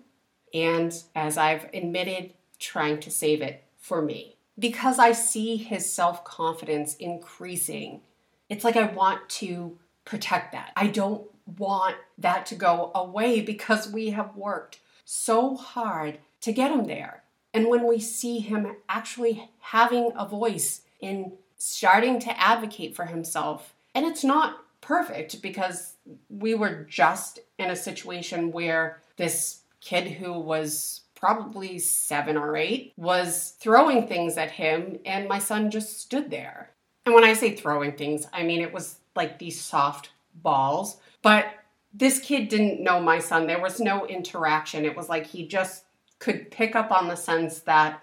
and, 0.52 0.92
as 1.14 1.38
I've 1.38 1.68
admitted, 1.72 2.32
trying 2.58 2.98
to 3.00 3.10
save 3.10 3.40
it 3.40 3.62
for 3.78 4.02
me. 4.02 4.36
Because 4.58 4.98
I 4.98 5.12
see 5.12 5.56
his 5.56 5.92
self 5.92 6.24
confidence 6.24 6.96
increasing, 6.96 8.00
it's 8.48 8.64
like 8.64 8.76
I 8.76 8.86
want 8.86 9.28
to 9.28 9.78
protect 10.08 10.52
that. 10.52 10.72
I 10.74 10.86
don't 10.86 11.28
want 11.58 11.96
that 12.16 12.46
to 12.46 12.54
go 12.54 12.90
away 12.94 13.42
because 13.42 13.92
we 13.92 14.10
have 14.10 14.34
worked 14.34 14.80
so 15.04 15.54
hard 15.54 16.18
to 16.40 16.52
get 16.52 16.70
him 16.70 16.84
there. 16.84 17.22
And 17.52 17.68
when 17.68 17.86
we 17.86 18.00
see 18.00 18.38
him 18.38 18.76
actually 18.88 19.50
having 19.60 20.10
a 20.16 20.26
voice 20.26 20.80
in 21.00 21.32
starting 21.58 22.18
to 22.20 22.40
advocate 22.40 22.96
for 22.96 23.04
himself 23.04 23.74
and 23.94 24.06
it's 24.06 24.24
not 24.24 24.64
perfect 24.80 25.42
because 25.42 25.94
we 26.28 26.54
were 26.54 26.86
just 26.88 27.40
in 27.58 27.70
a 27.70 27.76
situation 27.76 28.52
where 28.52 29.02
this 29.16 29.62
kid 29.80 30.06
who 30.06 30.32
was 30.32 31.02
probably 31.14 31.78
seven 31.78 32.36
or 32.36 32.56
eight 32.56 32.92
was 32.96 33.56
throwing 33.58 34.06
things 34.06 34.38
at 34.38 34.52
him, 34.52 34.98
and 35.04 35.28
my 35.28 35.38
son 35.38 35.68
just 35.70 36.00
stood 36.00 36.30
there. 36.30 36.70
And 37.04 37.14
when 37.14 37.24
I 37.24 37.32
say 37.32 37.56
throwing 37.56 37.92
things, 37.92 38.26
I 38.32 38.44
mean 38.44 38.60
it 38.60 38.72
was 38.72 38.98
like 39.18 39.38
these 39.38 39.60
soft 39.60 40.08
balls. 40.34 40.96
But 41.20 41.46
this 41.92 42.18
kid 42.20 42.48
didn't 42.48 42.82
know 42.82 43.00
my 43.00 43.18
son. 43.18 43.46
There 43.46 43.60
was 43.60 43.80
no 43.80 44.06
interaction. 44.06 44.86
It 44.86 44.96
was 44.96 45.10
like 45.10 45.26
he 45.26 45.46
just 45.46 45.84
could 46.18 46.50
pick 46.50 46.74
up 46.74 46.90
on 46.90 47.08
the 47.08 47.16
sense 47.16 47.60
that 47.60 48.02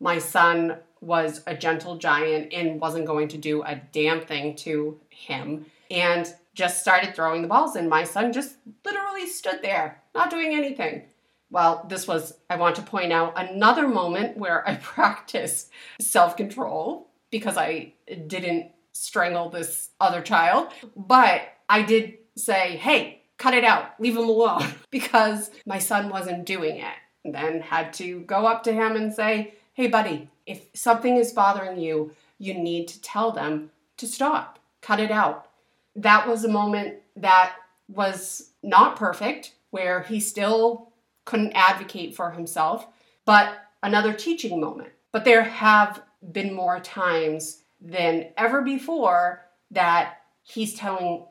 my 0.00 0.18
son 0.18 0.78
was 1.00 1.42
a 1.46 1.54
gentle 1.54 1.98
giant 1.98 2.52
and 2.52 2.80
wasn't 2.80 3.06
going 3.06 3.28
to 3.28 3.38
do 3.38 3.62
a 3.62 3.80
damn 3.92 4.20
thing 4.20 4.56
to 4.56 4.98
him 5.10 5.66
and 5.90 6.34
just 6.54 6.80
started 6.80 7.14
throwing 7.14 7.42
the 7.42 7.48
balls 7.48 7.76
and 7.76 7.88
my 7.88 8.04
son 8.04 8.32
just 8.32 8.56
literally 8.84 9.26
stood 9.26 9.60
there 9.62 10.02
not 10.14 10.30
doing 10.30 10.54
anything 10.54 11.02
well 11.50 11.84
this 11.88 12.08
was 12.08 12.38
i 12.48 12.56
want 12.56 12.74
to 12.74 12.82
point 12.82 13.12
out 13.12 13.34
another 13.36 13.86
moment 13.86 14.36
where 14.36 14.66
i 14.68 14.74
practiced 14.82 15.70
self-control 16.00 17.06
because 17.30 17.56
i 17.58 17.92
didn't 18.26 18.70
strangle 18.94 19.50
this 19.50 19.90
other 20.00 20.22
child 20.22 20.68
but 20.96 21.42
i 21.68 21.82
did 21.82 22.14
say 22.36 22.76
hey 22.76 23.20
cut 23.36 23.54
it 23.54 23.64
out 23.64 24.00
leave 24.00 24.16
him 24.16 24.24
alone 24.24 24.64
because 24.90 25.50
my 25.66 25.78
son 25.78 26.08
wasn't 26.08 26.46
doing 26.46 26.78
it 26.78 26.94
and 27.24 27.34
then 27.34 27.60
had 27.60 27.92
to 27.92 28.20
go 28.20 28.46
up 28.46 28.62
to 28.62 28.72
him 28.72 28.96
and 28.96 29.12
say 29.12 29.54
hey 29.74 29.86
buddy 29.86 30.30
if 30.46 30.66
something 30.74 31.16
is 31.16 31.32
bothering 31.32 31.78
you, 31.78 32.12
you 32.38 32.54
need 32.54 32.88
to 32.88 33.00
tell 33.00 33.32
them 33.32 33.70
to 33.96 34.06
stop, 34.06 34.58
cut 34.80 35.00
it 35.00 35.10
out. 35.10 35.48
That 35.96 36.28
was 36.28 36.44
a 36.44 36.48
moment 36.48 36.96
that 37.16 37.54
was 37.88 38.50
not 38.62 38.96
perfect, 38.96 39.54
where 39.70 40.02
he 40.02 40.20
still 40.20 40.90
couldn't 41.24 41.52
advocate 41.52 42.14
for 42.14 42.30
himself, 42.30 42.86
but 43.24 43.54
another 43.82 44.12
teaching 44.12 44.60
moment. 44.60 44.90
But 45.12 45.24
there 45.24 45.42
have 45.42 46.02
been 46.32 46.54
more 46.54 46.80
times 46.80 47.62
than 47.84 48.30
ever 48.36 48.62
before 48.62 49.44
that 49.70 50.22
he's 50.42 50.74
telling 50.74 51.26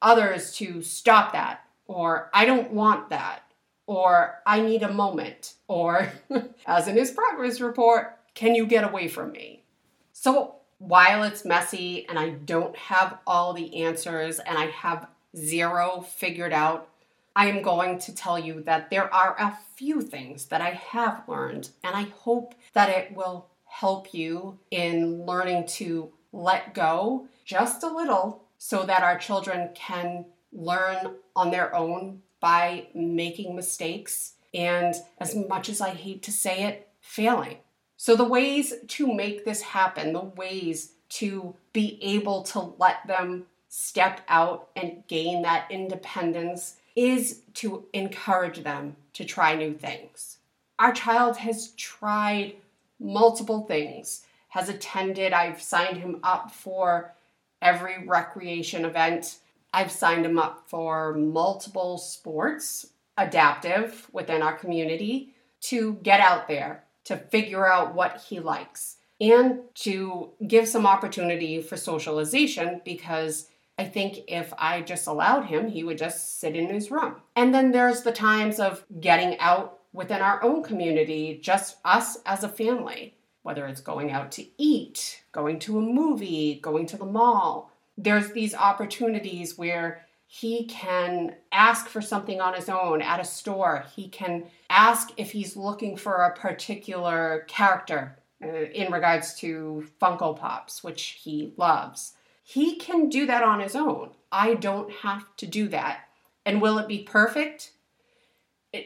others 0.00 0.54
to 0.54 0.80
stop 0.80 1.32
that, 1.32 1.64
or 1.86 2.30
I 2.32 2.44
don't 2.44 2.72
want 2.72 3.10
that, 3.10 3.42
or 3.86 4.36
I 4.46 4.60
need 4.60 4.82
a 4.82 4.92
moment, 4.92 5.54
or 5.66 6.12
as 6.66 6.86
in 6.86 6.96
his 6.96 7.10
progress 7.10 7.60
report, 7.60 8.16
can 8.34 8.54
you 8.54 8.66
get 8.66 8.84
away 8.84 9.08
from 9.08 9.32
me? 9.32 9.64
So 10.12 10.54
while 10.78 11.24
it's 11.24 11.44
messy 11.44 12.08
and 12.08 12.18
I 12.18 12.30
don't 12.30 12.76
have 12.76 13.18
all 13.26 13.52
the 13.52 13.82
answers 13.82 14.38
and 14.38 14.56
I 14.56 14.66
have 14.66 15.08
zero 15.36 16.04
figured 16.06 16.52
out, 16.52 16.88
I 17.34 17.46
am 17.46 17.62
going 17.62 17.98
to 18.00 18.14
tell 18.14 18.38
you 18.38 18.62
that 18.62 18.90
there 18.90 19.12
are 19.12 19.36
a 19.38 19.58
few 19.76 20.00
things 20.02 20.46
that 20.46 20.60
I 20.60 20.70
have 20.70 21.22
learned, 21.28 21.70
and 21.84 21.94
I 21.94 22.02
hope 22.02 22.54
that 22.72 22.88
it 22.88 23.14
will 23.14 23.46
help 23.78 24.12
you 24.12 24.58
in 24.72 25.24
learning 25.24 25.64
to 25.64 26.10
let 26.32 26.74
go 26.74 27.28
just 27.44 27.84
a 27.84 27.88
little 27.88 28.42
so 28.58 28.82
that 28.84 29.04
our 29.04 29.16
children 29.16 29.70
can 29.72 30.24
learn 30.52 31.14
on 31.36 31.52
their 31.52 31.72
own 31.76 32.20
by 32.40 32.88
making 32.92 33.54
mistakes 33.54 34.32
and, 34.52 34.96
as 35.20 35.36
much 35.36 35.68
as 35.68 35.80
I 35.80 35.90
hate 35.90 36.24
to 36.24 36.32
say 36.32 36.64
it, 36.64 36.88
failing. 37.00 37.58
So, 37.96 38.16
the 38.16 38.24
ways 38.24 38.74
to 38.96 39.14
make 39.14 39.44
this 39.44 39.62
happen, 39.62 40.12
the 40.12 40.20
ways 40.20 40.94
to 41.20 41.54
be 41.72 41.98
able 42.02 42.42
to 42.44 42.74
let 42.78 43.06
them 43.06 43.46
step 43.68 44.22
out 44.28 44.70
and 44.74 45.04
gain 45.06 45.42
that 45.42 45.70
independence 45.70 46.76
is 46.96 47.42
to 47.54 47.86
encourage 47.92 48.64
them 48.64 48.96
to 49.12 49.24
try 49.24 49.54
new 49.54 49.74
things. 49.74 50.38
Our 50.80 50.92
child 50.92 51.36
has 51.38 51.70
tried 51.72 52.54
multiple 53.00 53.64
things, 53.66 54.24
has 54.48 54.68
attended, 54.68 55.32
I've 55.32 55.60
signed 55.60 55.98
him 55.98 56.20
up 56.22 56.50
for 56.50 57.14
every 57.60 58.06
recreation 58.06 58.84
event. 58.84 59.38
I've 59.72 59.90
signed 59.90 60.24
him 60.24 60.38
up 60.38 60.64
for 60.66 61.14
multiple 61.14 61.98
sports, 61.98 62.86
adaptive 63.16 64.08
within 64.12 64.42
our 64.42 64.54
community, 64.54 65.34
to 65.60 65.94
get 66.02 66.20
out 66.20 66.48
there, 66.48 66.84
to 67.04 67.16
figure 67.16 67.66
out 67.66 67.94
what 67.94 68.22
he 68.28 68.40
likes 68.40 68.96
and 69.20 69.60
to 69.74 70.30
give 70.46 70.68
some 70.68 70.86
opportunity 70.86 71.60
for 71.60 71.76
socialization 71.76 72.80
because 72.84 73.48
I 73.76 73.84
think 73.84 74.18
if 74.26 74.52
I 74.58 74.82
just 74.82 75.06
allowed 75.06 75.46
him, 75.46 75.68
he 75.68 75.84
would 75.84 75.98
just 75.98 76.40
sit 76.40 76.56
in 76.56 76.68
his 76.68 76.90
room. 76.90 77.16
And 77.36 77.54
then 77.54 77.70
there's 77.70 78.02
the 78.02 78.12
times 78.12 78.58
of 78.58 78.84
getting 79.00 79.38
out 79.38 79.77
within 79.92 80.20
our 80.20 80.42
own 80.42 80.62
community, 80.62 81.38
just 81.42 81.76
us 81.84 82.18
as 82.26 82.44
a 82.44 82.48
family, 82.48 83.14
whether 83.42 83.66
it's 83.66 83.80
going 83.80 84.10
out 84.10 84.30
to 84.32 84.46
eat, 84.58 85.22
going 85.32 85.58
to 85.60 85.78
a 85.78 85.82
movie, 85.82 86.60
going 86.62 86.86
to 86.86 86.96
the 86.96 87.04
mall. 87.06 87.72
There's 87.96 88.32
these 88.32 88.54
opportunities 88.54 89.58
where 89.58 90.06
He 90.30 90.66
can 90.66 91.36
ask 91.50 91.88
for 91.88 92.02
something 92.02 92.38
on 92.38 92.52
his 92.52 92.68
own 92.68 93.00
at 93.00 93.18
a 93.18 93.24
store. 93.24 93.86
He 93.96 94.08
can 94.08 94.44
ask 94.68 95.10
if 95.16 95.32
he's 95.32 95.56
looking 95.56 95.96
for 95.96 96.16
a 96.16 96.36
particular 96.36 97.46
character 97.48 98.18
uh, 98.44 98.46
in 98.46 98.92
regards 98.92 99.34
to 99.36 99.88
Funko 100.00 100.38
Pops, 100.38 100.84
which 100.84 101.18
he 101.22 101.54
loves. 101.56 102.12
He 102.42 102.76
can 102.76 103.08
do 103.08 103.24
that 103.24 103.42
on 103.42 103.60
his 103.60 103.74
own. 103.74 104.10
I 104.30 104.52
don't 104.54 104.92
have 104.96 105.24
to 105.38 105.46
do 105.46 105.66
that. 105.68 106.00
And 106.44 106.60
will 106.60 106.76
it 106.76 106.88
be 106.88 106.98
perfect? 106.98 107.72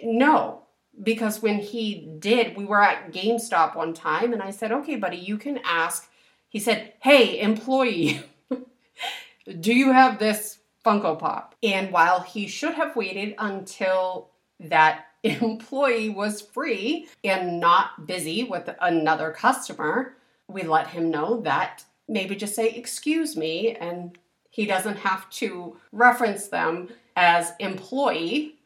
No, 0.04 0.61
because 1.00 1.42
when 1.42 1.58
he 1.58 2.08
did, 2.18 2.56
we 2.56 2.64
were 2.64 2.82
at 2.82 3.12
GameStop 3.12 3.76
one 3.76 3.94
time 3.94 4.32
and 4.32 4.42
I 4.42 4.50
said, 4.50 4.72
okay, 4.72 4.96
buddy, 4.96 5.16
you 5.16 5.38
can 5.38 5.58
ask. 5.64 6.10
He 6.48 6.58
said, 6.58 6.92
hey, 7.00 7.40
employee, 7.40 8.22
do 9.60 9.74
you 9.74 9.92
have 9.92 10.18
this 10.18 10.58
Funko 10.84 11.18
Pop? 11.18 11.54
And 11.62 11.92
while 11.92 12.20
he 12.20 12.46
should 12.46 12.74
have 12.74 12.96
waited 12.96 13.34
until 13.38 14.30
that 14.60 15.06
employee 15.22 16.10
was 16.10 16.40
free 16.40 17.08
and 17.24 17.58
not 17.58 18.06
busy 18.06 18.44
with 18.44 18.68
another 18.80 19.30
customer, 19.30 20.16
we 20.48 20.62
let 20.62 20.88
him 20.88 21.10
know 21.10 21.40
that 21.40 21.84
maybe 22.08 22.36
just 22.36 22.54
say, 22.54 22.68
excuse 22.68 23.36
me, 23.36 23.74
and 23.76 24.18
he 24.50 24.66
doesn't 24.66 24.98
have 24.98 25.30
to 25.30 25.78
reference 25.92 26.48
them 26.48 26.90
as 27.16 27.52
employee. 27.58 28.56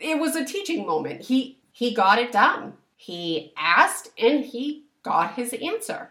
It 0.00 0.18
was 0.18 0.34
a 0.34 0.44
teaching 0.44 0.84
moment. 0.84 1.22
He 1.22 1.58
he 1.82 1.92
got 1.92 2.20
it 2.20 2.30
done. 2.30 2.74
He 2.94 3.52
asked 3.56 4.10
and 4.16 4.44
he 4.44 4.84
got 5.02 5.34
his 5.34 5.52
answer. 5.52 6.10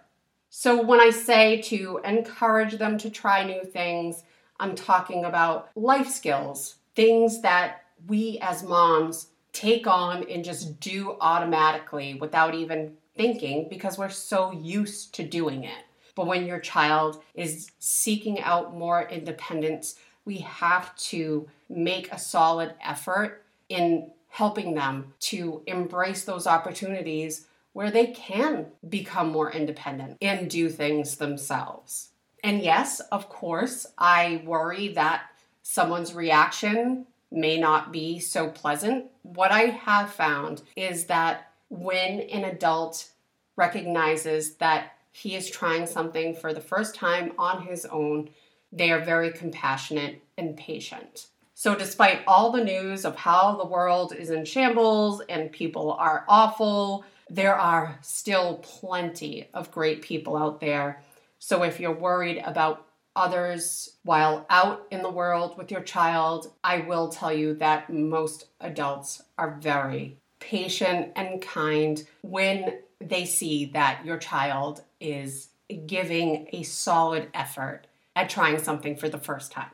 So 0.49 0.81
when 0.81 0.99
I 0.99 1.11
say 1.11 1.61
to 1.61 2.01
encourage 2.03 2.73
them 2.73 2.97
to 2.97 3.09
try 3.09 3.45
new 3.45 3.63
things, 3.63 4.23
I'm 4.59 4.75
talking 4.75 5.23
about 5.23 5.69
life 5.77 6.09
skills, 6.09 6.75
things 6.93 7.41
that 7.43 7.83
we 8.05 8.37
as 8.41 8.63
moms 8.63 9.27
take 9.53 9.87
on 9.87 10.29
and 10.29 10.43
just 10.43 10.81
do 10.81 11.15
automatically 11.21 12.15
without 12.15 12.53
even 12.53 12.97
thinking 13.15 13.69
because 13.69 13.97
we're 13.97 14.09
so 14.09 14.51
used 14.51 15.15
to 15.15 15.23
doing 15.23 15.63
it. 15.63 15.85
But 16.15 16.27
when 16.27 16.45
your 16.45 16.59
child 16.59 17.23
is 17.33 17.71
seeking 17.79 18.41
out 18.41 18.75
more 18.75 19.07
independence, 19.07 19.95
we 20.25 20.39
have 20.39 20.93
to 20.97 21.47
make 21.69 22.11
a 22.11 22.19
solid 22.19 22.73
effort 22.83 23.45
in 23.69 24.11
helping 24.31 24.73
them 24.75 25.13
to 25.19 25.61
embrace 25.67 26.23
those 26.23 26.47
opportunities 26.47 27.47
where 27.73 27.91
they 27.91 28.07
can 28.07 28.65
become 28.87 29.29
more 29.29 29.51
independent 29.51 30.17
and 30.21 30.49
do 30.49 30.69
things 30.69 31.17
themselves. 31.17 32.09
And 32.43 32.61
yes, 32.61 33.01
of 33.11 33.27
course, 33.27 33.85
I 33.97 34.41
worry 34.45 34.89
that 34.93 35.23
someone's 35.63 36.13
reaction 36.13 37.05
may 37.29 37.57
not 37.57 37.91
be 37.91 38.19
so 38.19 38.49
pleasant. 38.49 39.05
What 39.23 39.51
I 39.51 39.63
have 39.63 40.11
found 40.11 40.61
is 40.75 41.05
that 41.05 41.51
when 41.69 42.21
an 42.21 42.45
adult 42.45 43.09
recognizes 43.57 44.55
that 44.55 44.93
he 45.11 45.35
is 45.35 45.49
trying 45.49 45.87
something 45.87 46.35
for 46.35 46.53
the 46.53 46.61
first 46.61 46.95
time 46.95 47.33
on 47.37 47.63
his 47.63 47.85
own, 47.85 48.29
they 48.71 48.91
are 48.91 49.03
very 49.03 49.31
compassionate 49.31 50.23
and 50.37 50.55
patient. 50.55 51.27
So, 51.61 51.75
despite 51.75 52.23
all 52.25 52.51
the 52.51 52.63
news 52.63 53.05
of 53.05 53.15
how 53.15 53.55
the 53.55 53.67
world 53.67 54.15
is 54.15 54.31
in 54.31 54.45
shambles 54.45 55.21
and 55.29 55.51
people 55.51 55.91
are 55.91 56.25
awful, 56.27 57.05
there 57.29 57.53
are 57.53 57.99
still 58.01 58.55
plenty 58.63 59.47
of 59.53 59.69
great 59.69 60.01
people 60.01 60.35
out 60.35 60.59
there. 60.59 61.03
So, 61.37 61.61
if 61.61 61.79
you're 61.79 61.93
worried 61.93 62.41
about 62.43 62.87
others 63.15 63.91
while 64.01 64.47
out 64.49 64.87
in 64.89 65.03
the 65.03 65.11
world 65.11 65.55
with 65.55 65.69
your 65.69 65.83
child, 65.83 66.51
I 66.63 66.79
will 66.79 67.09
tell 67.09 67.31
you 67.31 67.53
that 67.57 67.93
most 67.93 68.47
adults 68.59 69.21
are 69.37 69.59
very 69.61 70.17
patient 70.39 71.11
and 71.15 71.43
kind 71.43 72.03
when 72.23 72.79
they 72.99 73.25
see 73.25 73.65
that 73.65 74.03
your 74.03 74.17
child 74.17 74.81
is 74.99 75.49
giving 75.85 76.47
a 76.53 76.63
solid 76.63 77.29
effort 77.35 77.85
at 78.15 78.31
trying 78.31 78.57
something 78.57 78.95
for 78.95 79.09
the 79.09 79.19
first 79.19 79.51
time. 79.51 79.69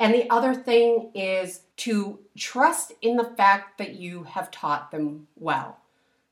And 0.00 0.14
the 0.14 0.30
other 0.30 0.54
thing 0.54 1.10
is 1.14 1.60
to 1.76 2.20
trust 2.36 2.92
in 3.02 3.16
the 3.16 3.32
fact 3.36 3.76
that 3.76 3.96
you 3.96 4.22
have 4.22 4.50
taught 4.50 4.90
them 4.90 5.28
well. 5.36 5.78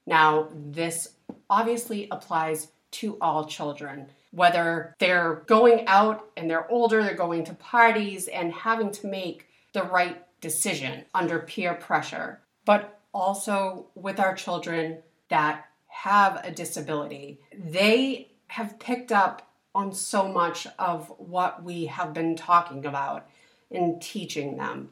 Now, 0.07 0.49
this 0.55 1.17
obviously 1.51 2.09
applies 2.11 2.69
to 2.93 3.19
all 3.21 3.45
children, 3.45 4.07
whether 4.31 4.97
they're 4.99 5.43
going 5.47 5.87
out 5.87 6.31
and 6.35 6.49
they're 6.49 6.71
older, 6.73 7.03
they're 7.03 7.15
going 7.15 7.45
to 7.45 7.55
parties 7.55 8.27
and 8.29 8.55
having 8.55 8.91
to 8.93 9.07
make 9.07 9.47
the 9.75 9.83
right 9.83 10.25
decision 10.41 11.05
under 11.15 11.41
peer 11.41 11.75
pressure, 11.75 12.41
but 12.65 13.01
also 13.13 13.89
with 13.95 14.19
our 14.19 14.35
children 14.35 15.03
that 15.29 15.67
have 15.89 16.41
a 16.43 16.51
disability. 16.51 17.39
They 17.55 18.31
have 18.47 18.79
picked 18.79 19.13
up 19.13 19.47
on 19.75 19.93
so 19.93 20.27
much 20.27 20.67
of 20.79 21.13
what 21.19 21.63
we 21.63 21.85
have 21.85 22.15
been 22.15 22.35
talking 22.35 22.87
about 22.87 23.29
in 23.71 23.99
teaching 24.01 24.57
them. 24.57 24.91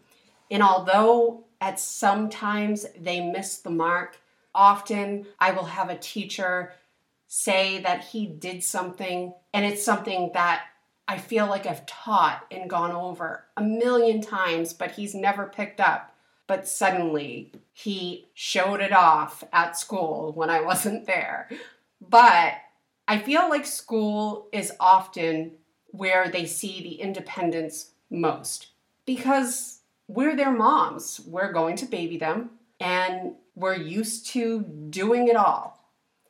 And 0.51 0.63
although 0.63 1.45
at 1.61 1.81
some 1.81 2.29
times 2.29 2.87
they 2.99 3.21
miss 3.21 3.59
the 3.59 3.71
mark, 3.71 4.19
often 4.55 5.27
I 5.39 5.53
will 5.53 5.65
have 5.65 5.91
a 5.91 5.99
teacher 5.99 6.73
say 7.27 7.81
that 7.81 8.05
he 8.05 8.27
did 8.27 8.63
something 8.63 9.35
and 9.53 9.65
it's 9.65 9.85
something 9.85 10.31
that 10.35 10.65
I 11.09 11.19
feel 11.19 11.47
like 11.47 11.67
I've 11.67 11.87
taught 11.87 12.47
and 12.51 12.69
gone 12.69 12.93
over 12.93 13.45
a 13.57 13.63
million 13.63 14.21
times, 14.21 14.73
but 14.73 14.93
he's 14.93 15.15
never 15.15 15.47
picked 15.47 15.81
up. 15.81 16.13
But 16.49 16.69
suddenly 16.69 17.53
he 17.73 18.29
showed 18.35 18.81
it 18.81 18.93
off 18.93 19.45
at 19.53 19.77
school 19.77 20.33
when 20.35 20.51
I 20.51 20.61
wasn't 20.63 21.07
there. 21.07 21.49
But 22.01 22.55
I 23.09 23.19
feel 23.19 23.49
like 23.49 23.67
school 23.67 24.49
is 24.53 24.73
often 24.81 25.53
where 25.89 26.29
they 26.29 26.47
see 26.47 26.83
the 26.83 27.01
independence 27.01 27.93
most 28.11 28.69
because 29.05 29.81
we're 30.09 30.37
their 30.37 30.53
moms. 30.53 31.21
We're 31.27 31.53
going 31.53 31.77
to 31.77 31.87
baby 31.87 32.19
them 32.19 32.51
and 32.81 33.35
we're 33.55 33.77
used 33.77 34.27
to 34.29 34.61
doing 34.91 35.29
it 35.29 35.37
all. 35.37 35.77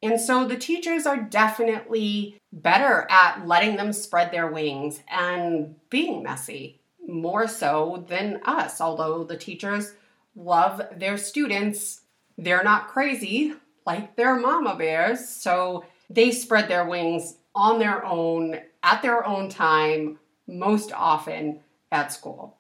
And 0.03 0.21
so 0.21 0.47
the 0.47 0.57
teachers 0.57 1.07
are 1.07 1.17
definitely 1.17 2.39
better 2.53 3.07
at 3.11 3.47
letting 3.47 3.77
them 3.77 3.93
spread 3.93 4.31
their 4.31 4.47
wings 4.47 5.01
and 5.09 5.75
being 5.91 6.23
messy, 6.23 6.81
more 7.07 7.49
so 7.49 8.05
than 8.09 8.41
us. 8.45 8.81
Although 8.81 9.25
the 9.25 9.37
teachers 9.37 9.93
love 10.35 10.83
their 10.97 11.17
students, 11.17 12.03
they're 12.39 12.63
not 12.63 12.89
crazy 12.89 13.55
like 13.87 14.17
their 14.17 14.37
mama 14.37 14.77
bears. 14.77 15.27
So 15.29 15.85
they 16.11 16.31
spread 16.31 16.69
their 16.69 16.87
wings 16.87 17.39
on 17.55 17.79
their 17.79 18.05
own 18.05 18.61
at 18.83 19.03
their 19.03 19.27
own 19.27 19.49
time, 19.49 20.19
most 20.47 20.93
often 20.93 21.61
at 21.93 22.13
school. 22.13 22.57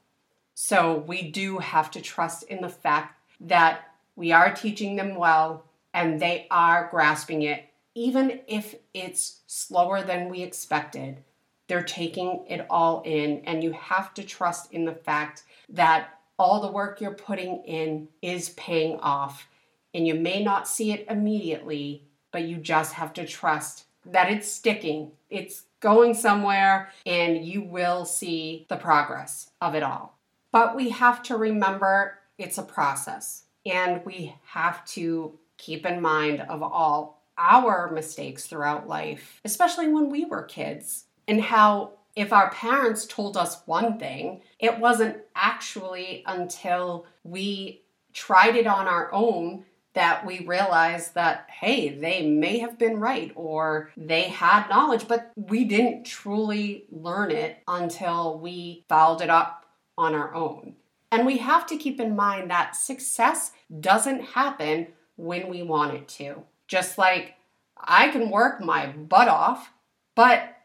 So 0.54 1.04
we 1.06 1.22
do 1.22 1.58
have 1.58 1.90
to 1.92 2.00
trust 2.00 2.44
in 2.44 2.62
the 2.62 2.68
fact 2.68 3.20
that 3.40 3.90
we 4.14 4.32
are 4.32 4.54
teaching 4.54 4.96
them 4.96 5.16
well 5.16 5.64
and 5.92 6.20
they 6.20 6.46
are 6.50 6.88
grasping 6.90 7.42
it, 7.42 7.64
even 7.94 8.40
if 8.46 8.74
it's 8.94 9.40
slower 9.46 10.02
than 10.02 10.28
we 10.28 10.42
expected. 10.42 11.22
They're 11.68 11.82
taking 11.82 12.44
it 12.48 12.64
all 12.70 13.02
in, 13.04 13.42
and 13.44 13.62
you 13.62 13.72
have 13.72 14.14
to 14.14 14.22
trust 14.22 14.72
in 14.72 14.84
the 14.84 14.94
fact 14.94 15.42
that 15.68 16.10
all 16.38 16.60
the 16.60 16.70
work 16.70 17.00
you're 17.00 17.12
putting 17.12 17.64
in 17.64 18.08
is 18.22 18.50
paying 18.50 18.98
off. 19.00 19.48
And 19.92 20.06
you 20.06 20.14
may 20.14 20.44
not 20.44 20.68
see 20.68 20.92
it 20.92 21.06
immediately, 21.10 22.04
but 22.30 22.42
you 22.42 22.58
just 22.58 22.92
have 22.92 23.12
to 23.14 23.26
trust 23.26 23.86
that 24.04 24.30
it's 24.30 24.50
sticking, 24.50 25.12
it's 25.36 25.64
going 25.80 26.14
somewhere, 26.14 26.90
and 27.04 27.44
you 27.44 27.62
will 27.62 28.04
see 28.04 28.66
the 28.68 28.76
progress 28.76 29.50
of 29.60 29.74
it 29.74 29.82
all. 29.82 30.18
But 30.50 30.74
we 30.74 30.90
have 30.90 31.22
to 31.24 31.36
remember 31.36 32.18
it's 32.38 32.58
a 32.58 32.62
process, 32.62 33.44
and 33.64 34.04
we 34.04 34.34
have 34.46 34.84
to 34.86 35.38
keep 35.58 35.86
in 35.86 36.00
mind 36.00 36.40
of 36.40 36.62
all 36.62 37.22
our 37.38 37.90
mistakes 37.90 38.46
throughout 38.46 38.88
life, 38.88 39.40
especially 39.44 39.88
when 39.88 40.10
we 40.10 40.24
were 40.24 40.42
kids, 40.42 41.04
and 41.28 41.40
how 41.40 41.92
if 42.14 42.32
our 42.32 42.50
parents 42.50 43.06
told 43.06 43.36
us 43.36 43.60
one 43.66 43.98
thing, 43.98 44.40
it 44.58 44.78
wasn't 44.78 45.18
actually 45.34 46.24
until 46.26 47.06
we 47.24 47.82
tried 48.14 48.56
it 48.56 48.66
on 48.66 48.88
our 48.88 49.12
own 49.12 49.64
that 49.96 50.24
we 50.24 50.46
realize 50.46 51.10
that, 51.12 51.48
hey, 51.50 51.88
they 51.88 52.24
may 52.24 52.58
have 52.58 52.78
been 52.78 53.00
right 53.00 53.32
or 53.34 53.90
they 53.96 54.24
had 54.24 54.68
knowledge, 54.68 55.08
but 55.08 55.32
we 55.34 55.64
didn't 55.64 56.04
truly 56.04 56.84
learn 56.92 57.30
it 57.30 57.58
until 57.66 58.38
we 58.38 58.84
fouled 58.88 59.22
it 59.22 59.30
up 59.30 59.66
on 59.98 60.14
our 60.14 60.34
own. 60.34 60.74
And 61.10 61.26
we 61.26 61.38
have 61.38 61.66
to 61.68 61.78
keep 61.78 61.98
in 61.98 62.14
mind 62.14 62.50
that 62.50 62.76
success 62.76 63.52
doesn't 63.80 64.20
happen 64.20 64.88
when 65.16 65.48
we 65.48 65.62
want 65.62 65.94
it 65.94 66.08
to. 66.08 66.42
Just 66.68 66.98
like 66.98 67.36
I 67.78 68.08
can 68.08 68.30
work 68.30 68.60
my 68.60 68.88
butt 68.88 69.28
off, 69.28 69.70
but 70.14 70.56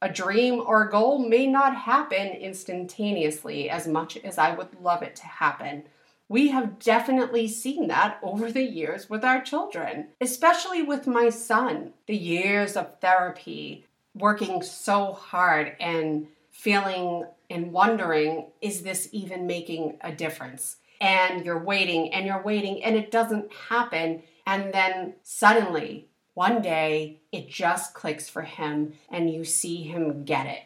a 0.00 0.08
dream 0.08 0.62
or 0.64 0.84
a 0.84 0.90
goal 0.90 1.28
may 1.28 1.46
not 1.46 1.74
happen 1.74 2.28
instantaneously 2.28 3.68
as 3.68 3.88
much 3.88 4.16
as 4.18 4.38
I 4.38 4.54
would 4.54 4.80
love 4.80 5.02
it 5.02 5.16
to 5.16 5.26
happen. 5.26 5.84
We 6.28 6.48
have 6.48 6.80
definitely 6.80 7.46
seen 7.46 7.86
that 7.88 8.18
over 8.22 8.50
the 8.50 8.64
years 8.64 9.08
with 9.08 9.24
our 9.24 9.40
children, 9.40 10.08
especially 10.20 10.82
with 10.82 11.06
my 11.06 11.28
son. 11.28 11.92
The 12.06 12.16
years 12.16 12.76
of 12.76 12.98
therapy, 13.00 13.86
working 14.14 14.62
so 14.62 15.12
hard 15.12 15.76
and 15.78 16.26
feeling 16.50 17.26
and 17.48 17.72
wondering, 17.72 18.46
is 18.60 18.82
this 18.82 19.08
even 19.12 19.46
making 19.46 19.98
a 20.00 20.10
difference? 20.10 20.76
And 21.00 21.44
you're 21.44 21.62
waiting 21.62 22.12
and 22.12 22.26
you're 22.26 22.42
waiting 22.42 22.82
and 22.82 22.96
it 22.96 23.12
doesn't 23.12 23.52
happen. 23.52 24.22
And 24.46 24.72
then 24.72 25.14
suddenly, 25.22 26.08
one 26.34 26.60
day, 26.60 27.20
it 27.30 27.48
just 27.48 27.94
clicks 27.94 28.28
for 28.28 28.42
him 28.42 28.94
and 29.10 29.32
you 29.32 29.44
see 29.44 29.82
him 29.82 30.24
get 30.24 30.46
it. 30.46 30.62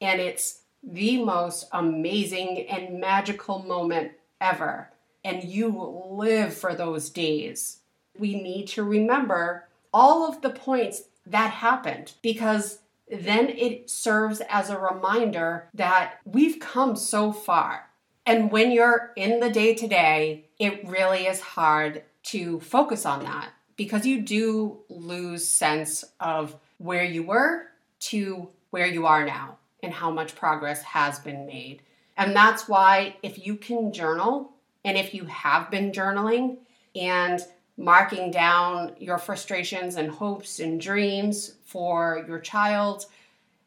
And 0.00 0.20
it's 0.20 0.62
the 0.82 1.22
most 1.22 1.68
amazing 1.72 2.66
and 2.68 3.00
magical 3.00 3.60
moment 3.60 4.12
ever. 4.40 4.90
And 5.24 5.44
you 5.44 6.04
live 6.10 6.54
for 6.54 6.74
those 6.74 7.10
days. 7.10 7.78
We 8.18 8.40
need 8.40 8.68
to 8.68 8.84
remember 8.84 9.68
all 9.92 10.28
of 10.28 10.42
the 10.42 10.50
points 10.50 11.04
that 11.26 11.50
happened 11.50 12.12
because 12.22 12.80
then 13.10 13.48
it 13.48 13.88
serves 13.88 14.42
as 14.48 14.70
a 14.70 14.78
reminder 14.78 15.68
that 15.74 16.18
we've 16.24 16.60
come 16.60 16.96
so 16.96 17.32
far. 17.32 17.88
And 18.26 18.50
when 18.50 18.70
you're 18.70 19.12
in 19.16 19.40
the 19.40 19.50
day 19.50 19.74
to 19.74 19.86
day, 19.86 20.46
it 20.58 20.86
really 20.86 21.26
is 21.26 21.40
hard 21.40 22.02
to 22.24 22.60
focus 22.60 23.04
on 23.04 23.22
that 23.24 23.50
because 23.76 24.06
you 24.06 24.22
do 24.22 24.78
lose 24.88 25.46
sense 25.46 26.04
of 26.20 26.56
where 26.78 27.04
you 27.04 27.22
were 27.22 27.66
to 28.00 28.48
where 28.70 28.86
you 28.86 29.06
are 29.06 29.24
now 29.24 29.58
and 29.82 29.92
how 29.92 30.10
much 30.10 30.34
progress 30.34 30.82
has 30.82 31.18
been 31.18 31.46
made. 31.46 31.82
And 32.16 32.34
that's 32.34 32.68
why 32.68 33.16
if 33.22 33.46
you 33.46 33.56
can 33.56 33.92
journal 33.92 34.52
and 34.84 34.96
if 34.96 35.14
you 35.14 35.24
have 35.24 35.70
been 35.70 35.92
journaling 35.92 36.58
and 36.94 37.40
marking 37.76 38.30
down 38.30 38.94
your 38.98 39.18
frustrations 39.18 39.96
and 39.96 40.10
hopes 40.10 40.60
and 40.60 40.80
dreams 40.80 41.56
for 41.64 42.24
your 42.28 42.38
child 42.38 43.06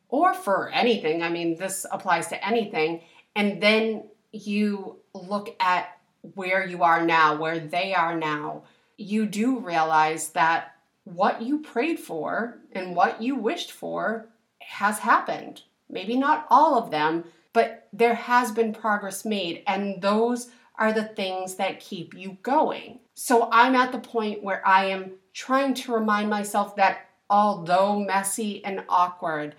or 0.10 0.34
for 0.34 0.69
anything. 0.69 1.21
I 1.21 1.30
mean, 1.30 1.58
this 1.58 1.86
applies 1.91 2.27
to 2.27 2.47
anything. 2.47 3.01
And 3.36 3.62
then 3.62 4.06
you 4.32 4.97
look 5.13 5.56
at 5.60 5.97
where 6.36 6.65
you 6.65 6.84
are 6.84 7.06
now, 7.06 7.36
where 7.36 7.60
they 7.60 7.93
are 7.93 8.15
now. 8.15 8.63
You 8.97 9.25
do 9.25 9.60
realize 9.60 10.30
that 10.30 10.75
what 11.03 11.41
you 11.41 11.60
prayed 11.60 11.99
for 11.99 12.58
and 12.71 12.95
what 12.95 13.21
you 13.21 13.36
wished 13.36 13.71
for 13.71 14.27
has 14.60 14.99
happened. 14.99 15.63
Maybe 15.89 16.17
not 16.17 16.47
all 16.49 16.77
of 16.77 16.91
them, 16.91 17.25
but 17.53 17.88
there 17.93 18.15
has 18.15 18.51
been 18.51 18.73
progress 18.73 19.25
made. 19.25 19.63
And 19.67 20.01
those 20.01 20.49
are 20.78 20.94
the 20.94 21.04
things 21.04 21.56
that 21.56 21.80
keep 21.80 22.13
you 22.13 22.38
going. 22.44 23.00
So 23.16 23.50
I'm 23.52 23.76
at 23.76 23.92
the 23.92 24.00
point 24.00 24.44
where 24.44 24.66
I 24.68 24.86
am 24.86 25.13
trying 25.34 25.74
to 25.76 25.94
remind 25.94 26.30
myself 26.30 26.76
that 26.76 27.10
although 27.30 28.00
messy 28.00 28.63
and 28.63 28.84
awkward, 28.88 29.56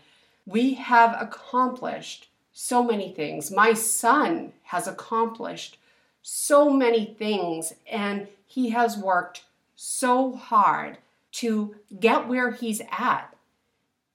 we 0.47 0.75
have 0.75 1.17
accomplished 1.21 2.29
so 2.53 2.83
many 2.83 3.13
things. 3.13 3.51
My 3.51 3.75
son 3.75 4.53
has 4.65 4.87
accomplished 4.87 5.79
so 6.23 6.71
many 6.71 7.15
things, 7.19 7.73
and 7.91 8.29
he 8.47 8.71
has 8.71 8.97
worked 8.97 9.45
so 9.77 10.35
hard 10.35 10.99
to 11.31 11.77
get 12.01 12.27
where 12.27 12.51
he's 12.51 12.83
at. 12.91 13.35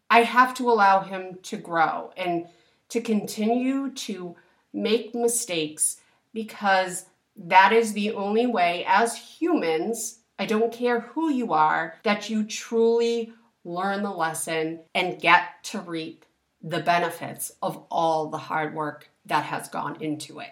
I 0.09 0.23
have 0.23 0.53
to 0.55 0.69
allow 0.69 1.01
him 1.01 1.39
to 1.43 1.57
grow 1.57 2.11
and 2.17 2.47
to 2.89 3.01
continue 3.01 3.89
to 3.91 4.35
make 4.73 5.15
mistakes 5.15 6.01
because 6.33 7.05
that 7.35 7.73
is 7.73 7.93
the 7.93 8.11
only 8.11 8.45
way, 8.45 8.85
as 8.87 9.17
humans, 9.17 10.19
I 10.37 10.45
don't 10.45 10.73
care 10.73 11.01
who 11.01 11.29
you 11.29 11.53
are, 11.53 11.95
that 12.03 12.29
you 12.29 12.43
truly 12.43 13.33
learn 13.63 14.03
the 14.03 14.11
lesson 14.11 14.81
and 14.93 15.21
get 15.21 15.63
to 15.63 15.79
reap 15.79 16.25
the 16.61 16.79
benefits 16.79 17.51
of 17.61 17.83
all 17.89 18.27
the 18.27 18.37
hard 18.37 18.73
work 18.73 19.09
that 19.25 19.45
has 19.45 19.69
gone 19.69 20.01
into 20.01 20.39
it. 20.39 20.51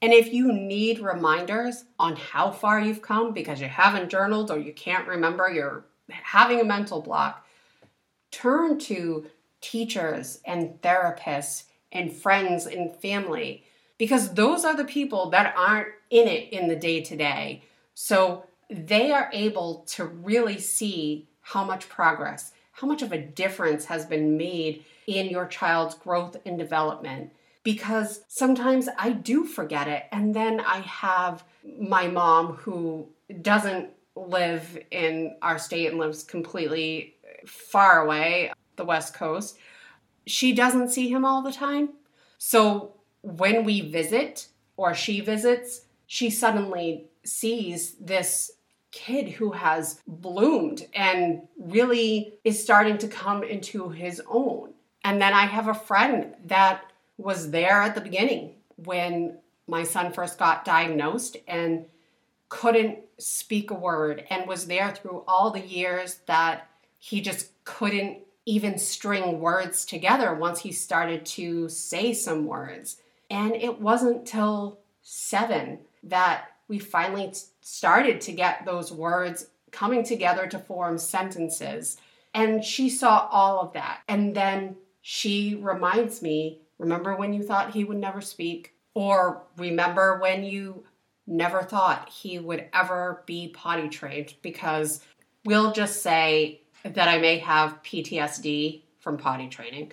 And 0.00 0.12
if 0.12 0.32
you 0.32 0.52
need 0.52 0.98
reminders 0.98 1.84
on 1.98 2.16
how 2.16 2.50
far 2.50 2.80
you've 2.80 3.02
come 3.02 3.32
because 3.32 3.60
you 3.60 3.68
haven't 3.68 4.10
journaled 4.10 4.50
or 4.50 4.58
you 4.58 4.72
can't 4.72 5.06
remember, 5.06 5.48
you're 5.48 5.84
having 6.10 6.60
a 6.60 6.64
mental 6.64 7.00
block, 7.00 7.46
turn 8.32 8.78
to 8.80 9.26
teachers 9.60 10.40
and 10.44 10.80
therapists 10.82 11.64
and 11.92 12.12
friends 12.12 12.66
and 12.66 12.96
family 12.96 13.64
because 14.02 14.34
those 14.34 14.64
are 14.64 14.76
the 14.76 14.84
people 14.84 15.30
that 15.30 15.54
aren't 15.56 15.86
in 16.10 16.26
it 16.26 16.52
in 16.52 16.66
the 16.66 16.74
day 16.74 17.00
to 17.00 17.14
day. 17.14 17.62
So 17.94 18.46
they 18.68 19.12
are 19.12 19.30
able 19.32 19.84
to 19.90 20.06
really 20.06 20.58
see 20.58 21.28
how 21.40 21.62
much 21.62 21.88
progress, 21.88 22.50
how 22.72 22.88
much 22.88 23.02
of 23.02 23.12
a 23.12 23.22
difference 23.22 23.84
has 23.84 24.04
been 24.04 24.36
made 24.36 24.84
in 25.06 25.26
your 25.26 25.46
child's 25.46 25.94
growth 25.94 26.36
and 26.44 26.58
development. 26.58 27.30
Because 27.62 28.24
sometimes 28.26 28.88
I 28.98 29.10
do 29.10 29.44
forget 29.44 29.86
it. 29.86 30.06
And 30.10 30.34
then 30.34 30.58
I 30.58 30.78
have 30.78 31.44
my 31.78 32.08
mom 32.08 32.54
who 32.54 33.06
doesn't 33.40 33.90
live 34.16 34.80
in 34.90 35.36
our 35.42 35.60
state 35.60 35.86
and 35.86 35.98
lives 35.98 36.24
completely 36.24 37.14
far 37.46 38.04
away, 38.04 38.52
the 38.74 38.84
West 38.84 39.14
Coast. 39.14 39.58
She 40.26 40.52
doesn't 40.52 40.88
see 40.88 41.08
him 41.08 41.24
all 41.24 41.40
the 41.42 41.52
time. 41.52 41.90
So 42.38 42.96
when 43.22 43.64
we 43.64 43.80
visit 43.80 44.48
or 44.76 44.94
she 44.94 45.20
visits, 45.20 45.82
she 46.06 46.30
suddenly 46.30 47.06
sees 47.24 47.94
this 47.94 48.52
kid 48.90 49.28
who 49.30 49.52
has 49.52 50.00
bloomed 50.06 50.86
and 50.94 51.42
really 51.58 52.34
is 52.44 52.62
starting 52.62 52.98
to 52.98 53.08
come 53.08 53.42
into 53.42 53.88
his 53.88 54.20
own. 54.28 54.74
And 55.04 55.20
then 55.20 55.32
I 55.32 55.46
have 55.46 55.68
a 55.68 55.74
friend 55.74 56.34
that 56.44 56.82
was 57.16 57.50
there 57.50 57.80
at 57.82 57.94
the 57.94 58.00
beginning 58.00 58.54
when 58.76 59.38
my 59.66 59.82
son 59.82 60.12
first 60.12 60.38
got 60.38 60.64
diagnosed 60.64 61.36
and 61.48 61.86
couldn't 62.48 62.98
speak 63.18 63.70
a 63.70 63.74
word 63.74 64.24
and 64.28 64.46
was 64.46 64.66
there 64.66 64.94
through 64.94 65.24
all 65.26 65.50
the 65.50 65.66
years 65.66 66.20
that 66.26 66.68
he 66.98 67.20
just 67.20 67.50
couldn't 67.64 68.18
even 68.44 68.76
string 68.76 69.40
words 69.40 69.84
together 69.86 70.34
once 70.34 70.60
he 70.60 70.72
started 70.72 71.24
to 71.24 71.68
say 71.68 72.12
some 72.12 72.46
words. 72.46 72.98
And 73.32 73.56
it 73.56 73.80
wasn't 73.80 74.26
till 74.26 74.80
seven 75.00 75.78
that 76.02 76.50
we 76.68 76.78
finally 76.78 77.32
started 77.62 78.20
to 78.20 78.32
get 78.32 78.66
those 78.66 78.92
words 78.92 79.46
coming 79.70 80.04
together 80.04 80.46
to 80.48 80.58
form 80.58 80.98
sentences. 80.98 81.96
And 82.34 82.62
she 82.62 82.90
saw 82.90 83.26
all 83.32 83.58
of 83.60 83.72
that. 83.72 84.00
And 84.06 84.36
then 84.36 84.76
she 85.00 85.54
reminds 85.54 86.20
me 86.20 86.60
remember 86.78 87.16
when 87.16 87.32
you 87.32 87.42
thought 87.42 87.72
he 87.72 87.84
would 87.84 87.96
never 87.96 88.20
speak? 88.20 88.74
Or 88.92 89.44
remember 89.56 90.18
when 90.18 90.44
you 90.44 90.84
never 91.26 91.62
thought 91.62 92.10
he 92.10 92.38
would 92.38 92.68
ever 92.74 93.22
be 93.24 93.48
potty 93.48 93.88
trained? 93.88 94.34
Because 94.42 95.00
we'll 95.46 95.72
just 95.72 96.02
say 96.02 96.60
that 96.84 97.08
I 97.08 97.16
may 97.18 97.38
have 97.38 97.82
PTSD 97.82 98.82
from 99.00 99.16
potty 99.16 99.48
training. 99.48 99.92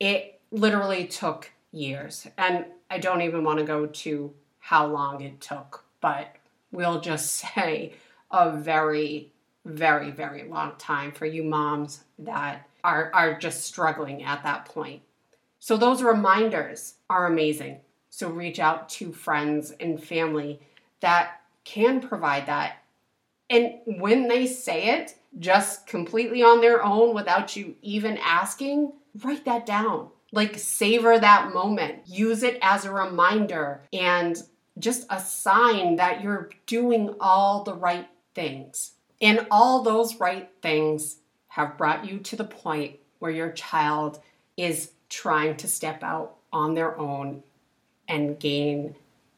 It 0.00 0.40
literally 0.50 1.06
took 1.06 1.52
years. 1.72 2.26
And 2.36 2.64
I 2.90 2.98
don't 2.98 3.22
even 3.22 3.44
want 3.44 3.58
to 3.58 3.64
go 3.64 3.86
to 3.86 4.32
how 4.58 4.86
long 4.86 5.20
it 5.22 5.40
took, 5.40 5.84
but 6.00 6.36
we'll 6.70 7.00
just 7.00 7.32
say 7.54 7.94
a 8.30 8.52
very, 8.52 9.32
very, 9.64 10.10
very 10.10 10.44
long 10.44 10.72
time 10.78 11.12
for 11.12 11.26
you 11.26 11.42
moms 11.42 12.04
that 12.18 12.66
are, 12.82 13.10
are 13.14 13.38
just 13.38 13.64
struggling 13.64 14.22
at 14.22 14.42
that 14.44 14.64
point. 14.64 15.02
So, 15.62 15.76
those 15.76 16.02
reminders 16.02 16.94
are 17.10 17.26
amazing. 17.26 17.80
So, 18.08 18.30
reach 18.30 18.58
out 18.58 18.88
to 18.90 19.12
friends 19.12 19.72
and 19.78 20.02
family 20.02 20.60
that 21.00 21.42
can 21.64 22.00
provide 22.00 22.46
that. 22.46 22.78
And 23.50 23.74
when 23.84 24.28
they 24.28 24.46
say 24.46 24.88
it 24.88 25.16
just 25.38 25.86
completely 25.86 26.42
on 26.42 26.62
their 26.62 26.82
own 26.82 27.14
without 27.14 27.56
you 27.56 27.74
even 27.82 28.16
asking, 28.18 28.92
write 29.22 29.44
that 29.44 29.66
down 29.66 30.08
like, 30.32 30.58
savor 30.58 31.18
that 31.18 31.52
moment, 31.52 32.06
use 32.06 32.42
it 32.42 32.58
as 32.62 32.84
a 32.84 32.92
reminder 32.92 33.82
and 33.92 34.42
just 34.78 35.06
a 35.10 35.20
sign 35.20 35.96
that 35.96 36.22
you're 36.22 36.50
doing 36.66 37.14
all 37.20 37.64
the 37.64 37.74
right 37.74 38.08
things. 38.34 38.92
And 39.20 39.46
all 39.50 39.82
those 39.82 40.18
right 40.18 40.48
things 40.62 41.16
have 41.48 41.76
brought 41.76 42.08
you 42.08 42.18
to 42.18 42.36
the 42.36 42.44
point 42.44 42.96
where 43.18 43.30
your 43.30 43.50
child 43.50 44.20
is 44.56 44.92
trying 45.08 45.56
to 45.56 45.68
step 45.68 46.02
out 46.02 46.36
on 46.52 46.74
their 46.74 46.98
own 46.98 47.42
and 48.08 48.38
gain 48.38 48.94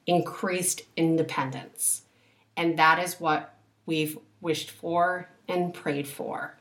increased 0.07 0.83
independence. 0.97 2.03
And 2.57 2.79
that 2.79 2.99
is 2.99 3.21
what 3.21 3.55
we've 3.87 4.19
wished 4.41 4.71
for 4.71 5.29
and 5.49 5.75
prayed 5.75 6.07
for. 6.07 6.57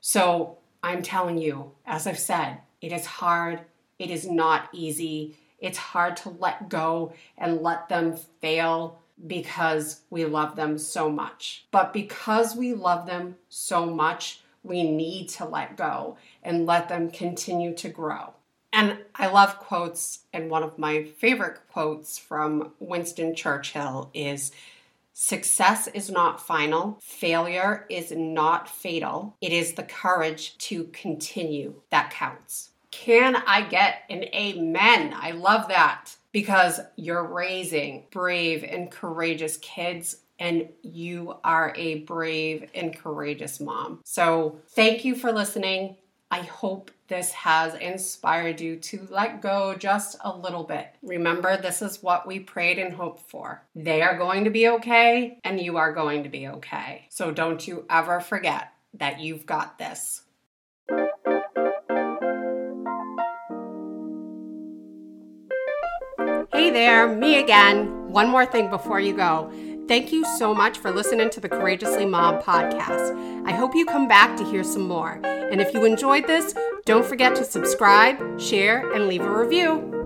So 0.00 0.58
I'm 0.82 1.02
telling 1.02 1.38
you, 1.38 1.72
as 1.86 2.06
I've 2.06 2.18
said, 2.18 2.58
It 2.80 2.92
is 2.92 3.06
hard. 3.06 3.60
It 4.02 4.10
is 4.10 4.28
not 4.28 4.68
easy. 4.72 5.36
It's 5.60 5.78
hard 5.78 6.16
to 6.18 6.30
let 6.30 6.68
go 6.68 7.12
and 7.38 7.62
let 7.62 7.88
them 7.88 8.16
fail 8.40 9.00
because 9.24 10.00
we 10.10 10.24
love 10.24 10.56
them 10.56 10.76
so 10.76 11.08
much. 11.08 11.66
But 11.70 11.92
because 11.92 12.56
we 12.56 12.74
love 12.74 13.06
them 13.06 13.36
so 13.48 13.86
much, 13.86 14.40
we 14.64 14.82
need 14.82 15.28
to 15.28 15.44
let 15.44 15.76
go 15.76 16.16
and 16.42 16.66
let 16.66 16.88
them 16.88 17.12
continue 17.12 17.74
to 17.74 17.88
grow. 17.88 18.34
And 18.72 18.98
I 19.14 19.28
love 19.28 19.60
quotes, 19.60 20.24
and 20.32 20.50
one 20.50 20.64
of 20.64 20.78
my 20.78 21.04
favorite 21.04 21.60
quotes 21.70 22.18
from 22.18 22.72
Winston 22.80 23.36
Churchill 23.36 24.10
is 24.12 24.50
Success 25.14 25.86
is 25.88 26.10
not 26.10 26.44
final, 26.44 26.98
failure 27.00 27.86
is 27.88 28.10
not 28.10 28.68
fatal. 28.68 29.36
It 29.40 29.52
is 29.52 29.74
the 29.74 29.84
courage 29.84 30.58
to 30.58 30.84
continue 30.84 31.74
that 31.90 32.10
counts. 32.10 32.71
Can 32.92 33.34
I 33.34 33.62
get 33.62 34.04
an 34.08 34.24
amen? 34.34 35.12
I 35.16 35.32
love 35.32 35.68
that 35.68 36.14
because 36.30 36.78
you're 36.94 37.26
raising 37.26 38.04
brave 38.12 38.62
and 38.62 38.90
courageous 38.90 39.56
kids 39.56 40.18
and 40.38 40.68
you 40.82 41.34
are 41.42 41.74
a 41.76 42.00
brave 42.00 42.70
and 42.74 42.96
courageous 42.96 43.60
mom. 43.60 44.00
So, 44.04 44.60
thank 44.70 45.04
you 45.04 45.14
for 45.14 45.32
listening. 45.32 45.96
I 46.30 46.40
hope 46.40 46.90
this 47.08 47.30
has 47.32 47.74
inspired 47.74 48.60
you 48.60 48.76
to 48.76 49.06
let 49.10 49.42
go 49.42 49.74
just 49.74 50.16
a 50.24 50.34
little 50.34 50.64
bit. 50.64 50.94
Remember, 51.02 51.56
this 51.56 51.82
is 51.82 52.02
what 52.02 52.26
we 52.26 52.40
prayed 52.40 52.78
and 52.78 52.94
hoped 52.94 53.28
for. 53.28 53.62
They 53.74 54.00
are 54.00 54.16
going 54.16 54.44
to 54.44 54.50
be 54.50 54.66
okay, 54.68 55.38
and 55.44 55.60
you 55.60 55.76
are 55.76 55.92
going 55.92 56.22
to 56.22 56.30
be 56.30 56.48
okay. 56.48 57.06
So 57.10 57.32
don't 57.32 57.68
you 57.68 57.84
ever 57.90 58.18
forget 58.20 58.72
that 58.94 59.20
you've 59.20 59.44
got 59.44 59.78
this. 59.78 60.22
There, 66.72 67.08
me 67.08 67.38
again. 67.38 68.08
One 68.10 68.28
more 68.28 68.46
thing 68.46 68.70
before 68.70 69.00
you 69.00 69.14
go. 69.14 69.50
Thank 69.88 70.12
you 70.12 70.24
so 70.38 70.54
much 70.54 70.78
for 70.78 70.90
listening 70.90 71.30
to 71.30 71.40
the 71.40 71.48
Courageously 71.48 72.06
Mom 72.06 72.40
podcast. 72.40 73.46
I 73.46 73.52
hope 73.52 73.74
you 73.74 73.84
come 73.84 74.08
back 74.08 74.36
to 74.38 74.44
hear 74.44 74.64
some 74.64 74.88
more. 74.88 75.20
And 75.24 75.60
if 75.60 75.74
you 75.74 75.84
enjoyed 75.84 76.26
this, 76.26 76.54
don't 76.84 77.04
forget 77.04 77.34
to 77.36 77.44
subscribe, 77.44 78.40
share, 78.40 78.90
and 78.92 79.08
leave 79.08 79.22
a 79.22 79.30
review. 79.30 80.01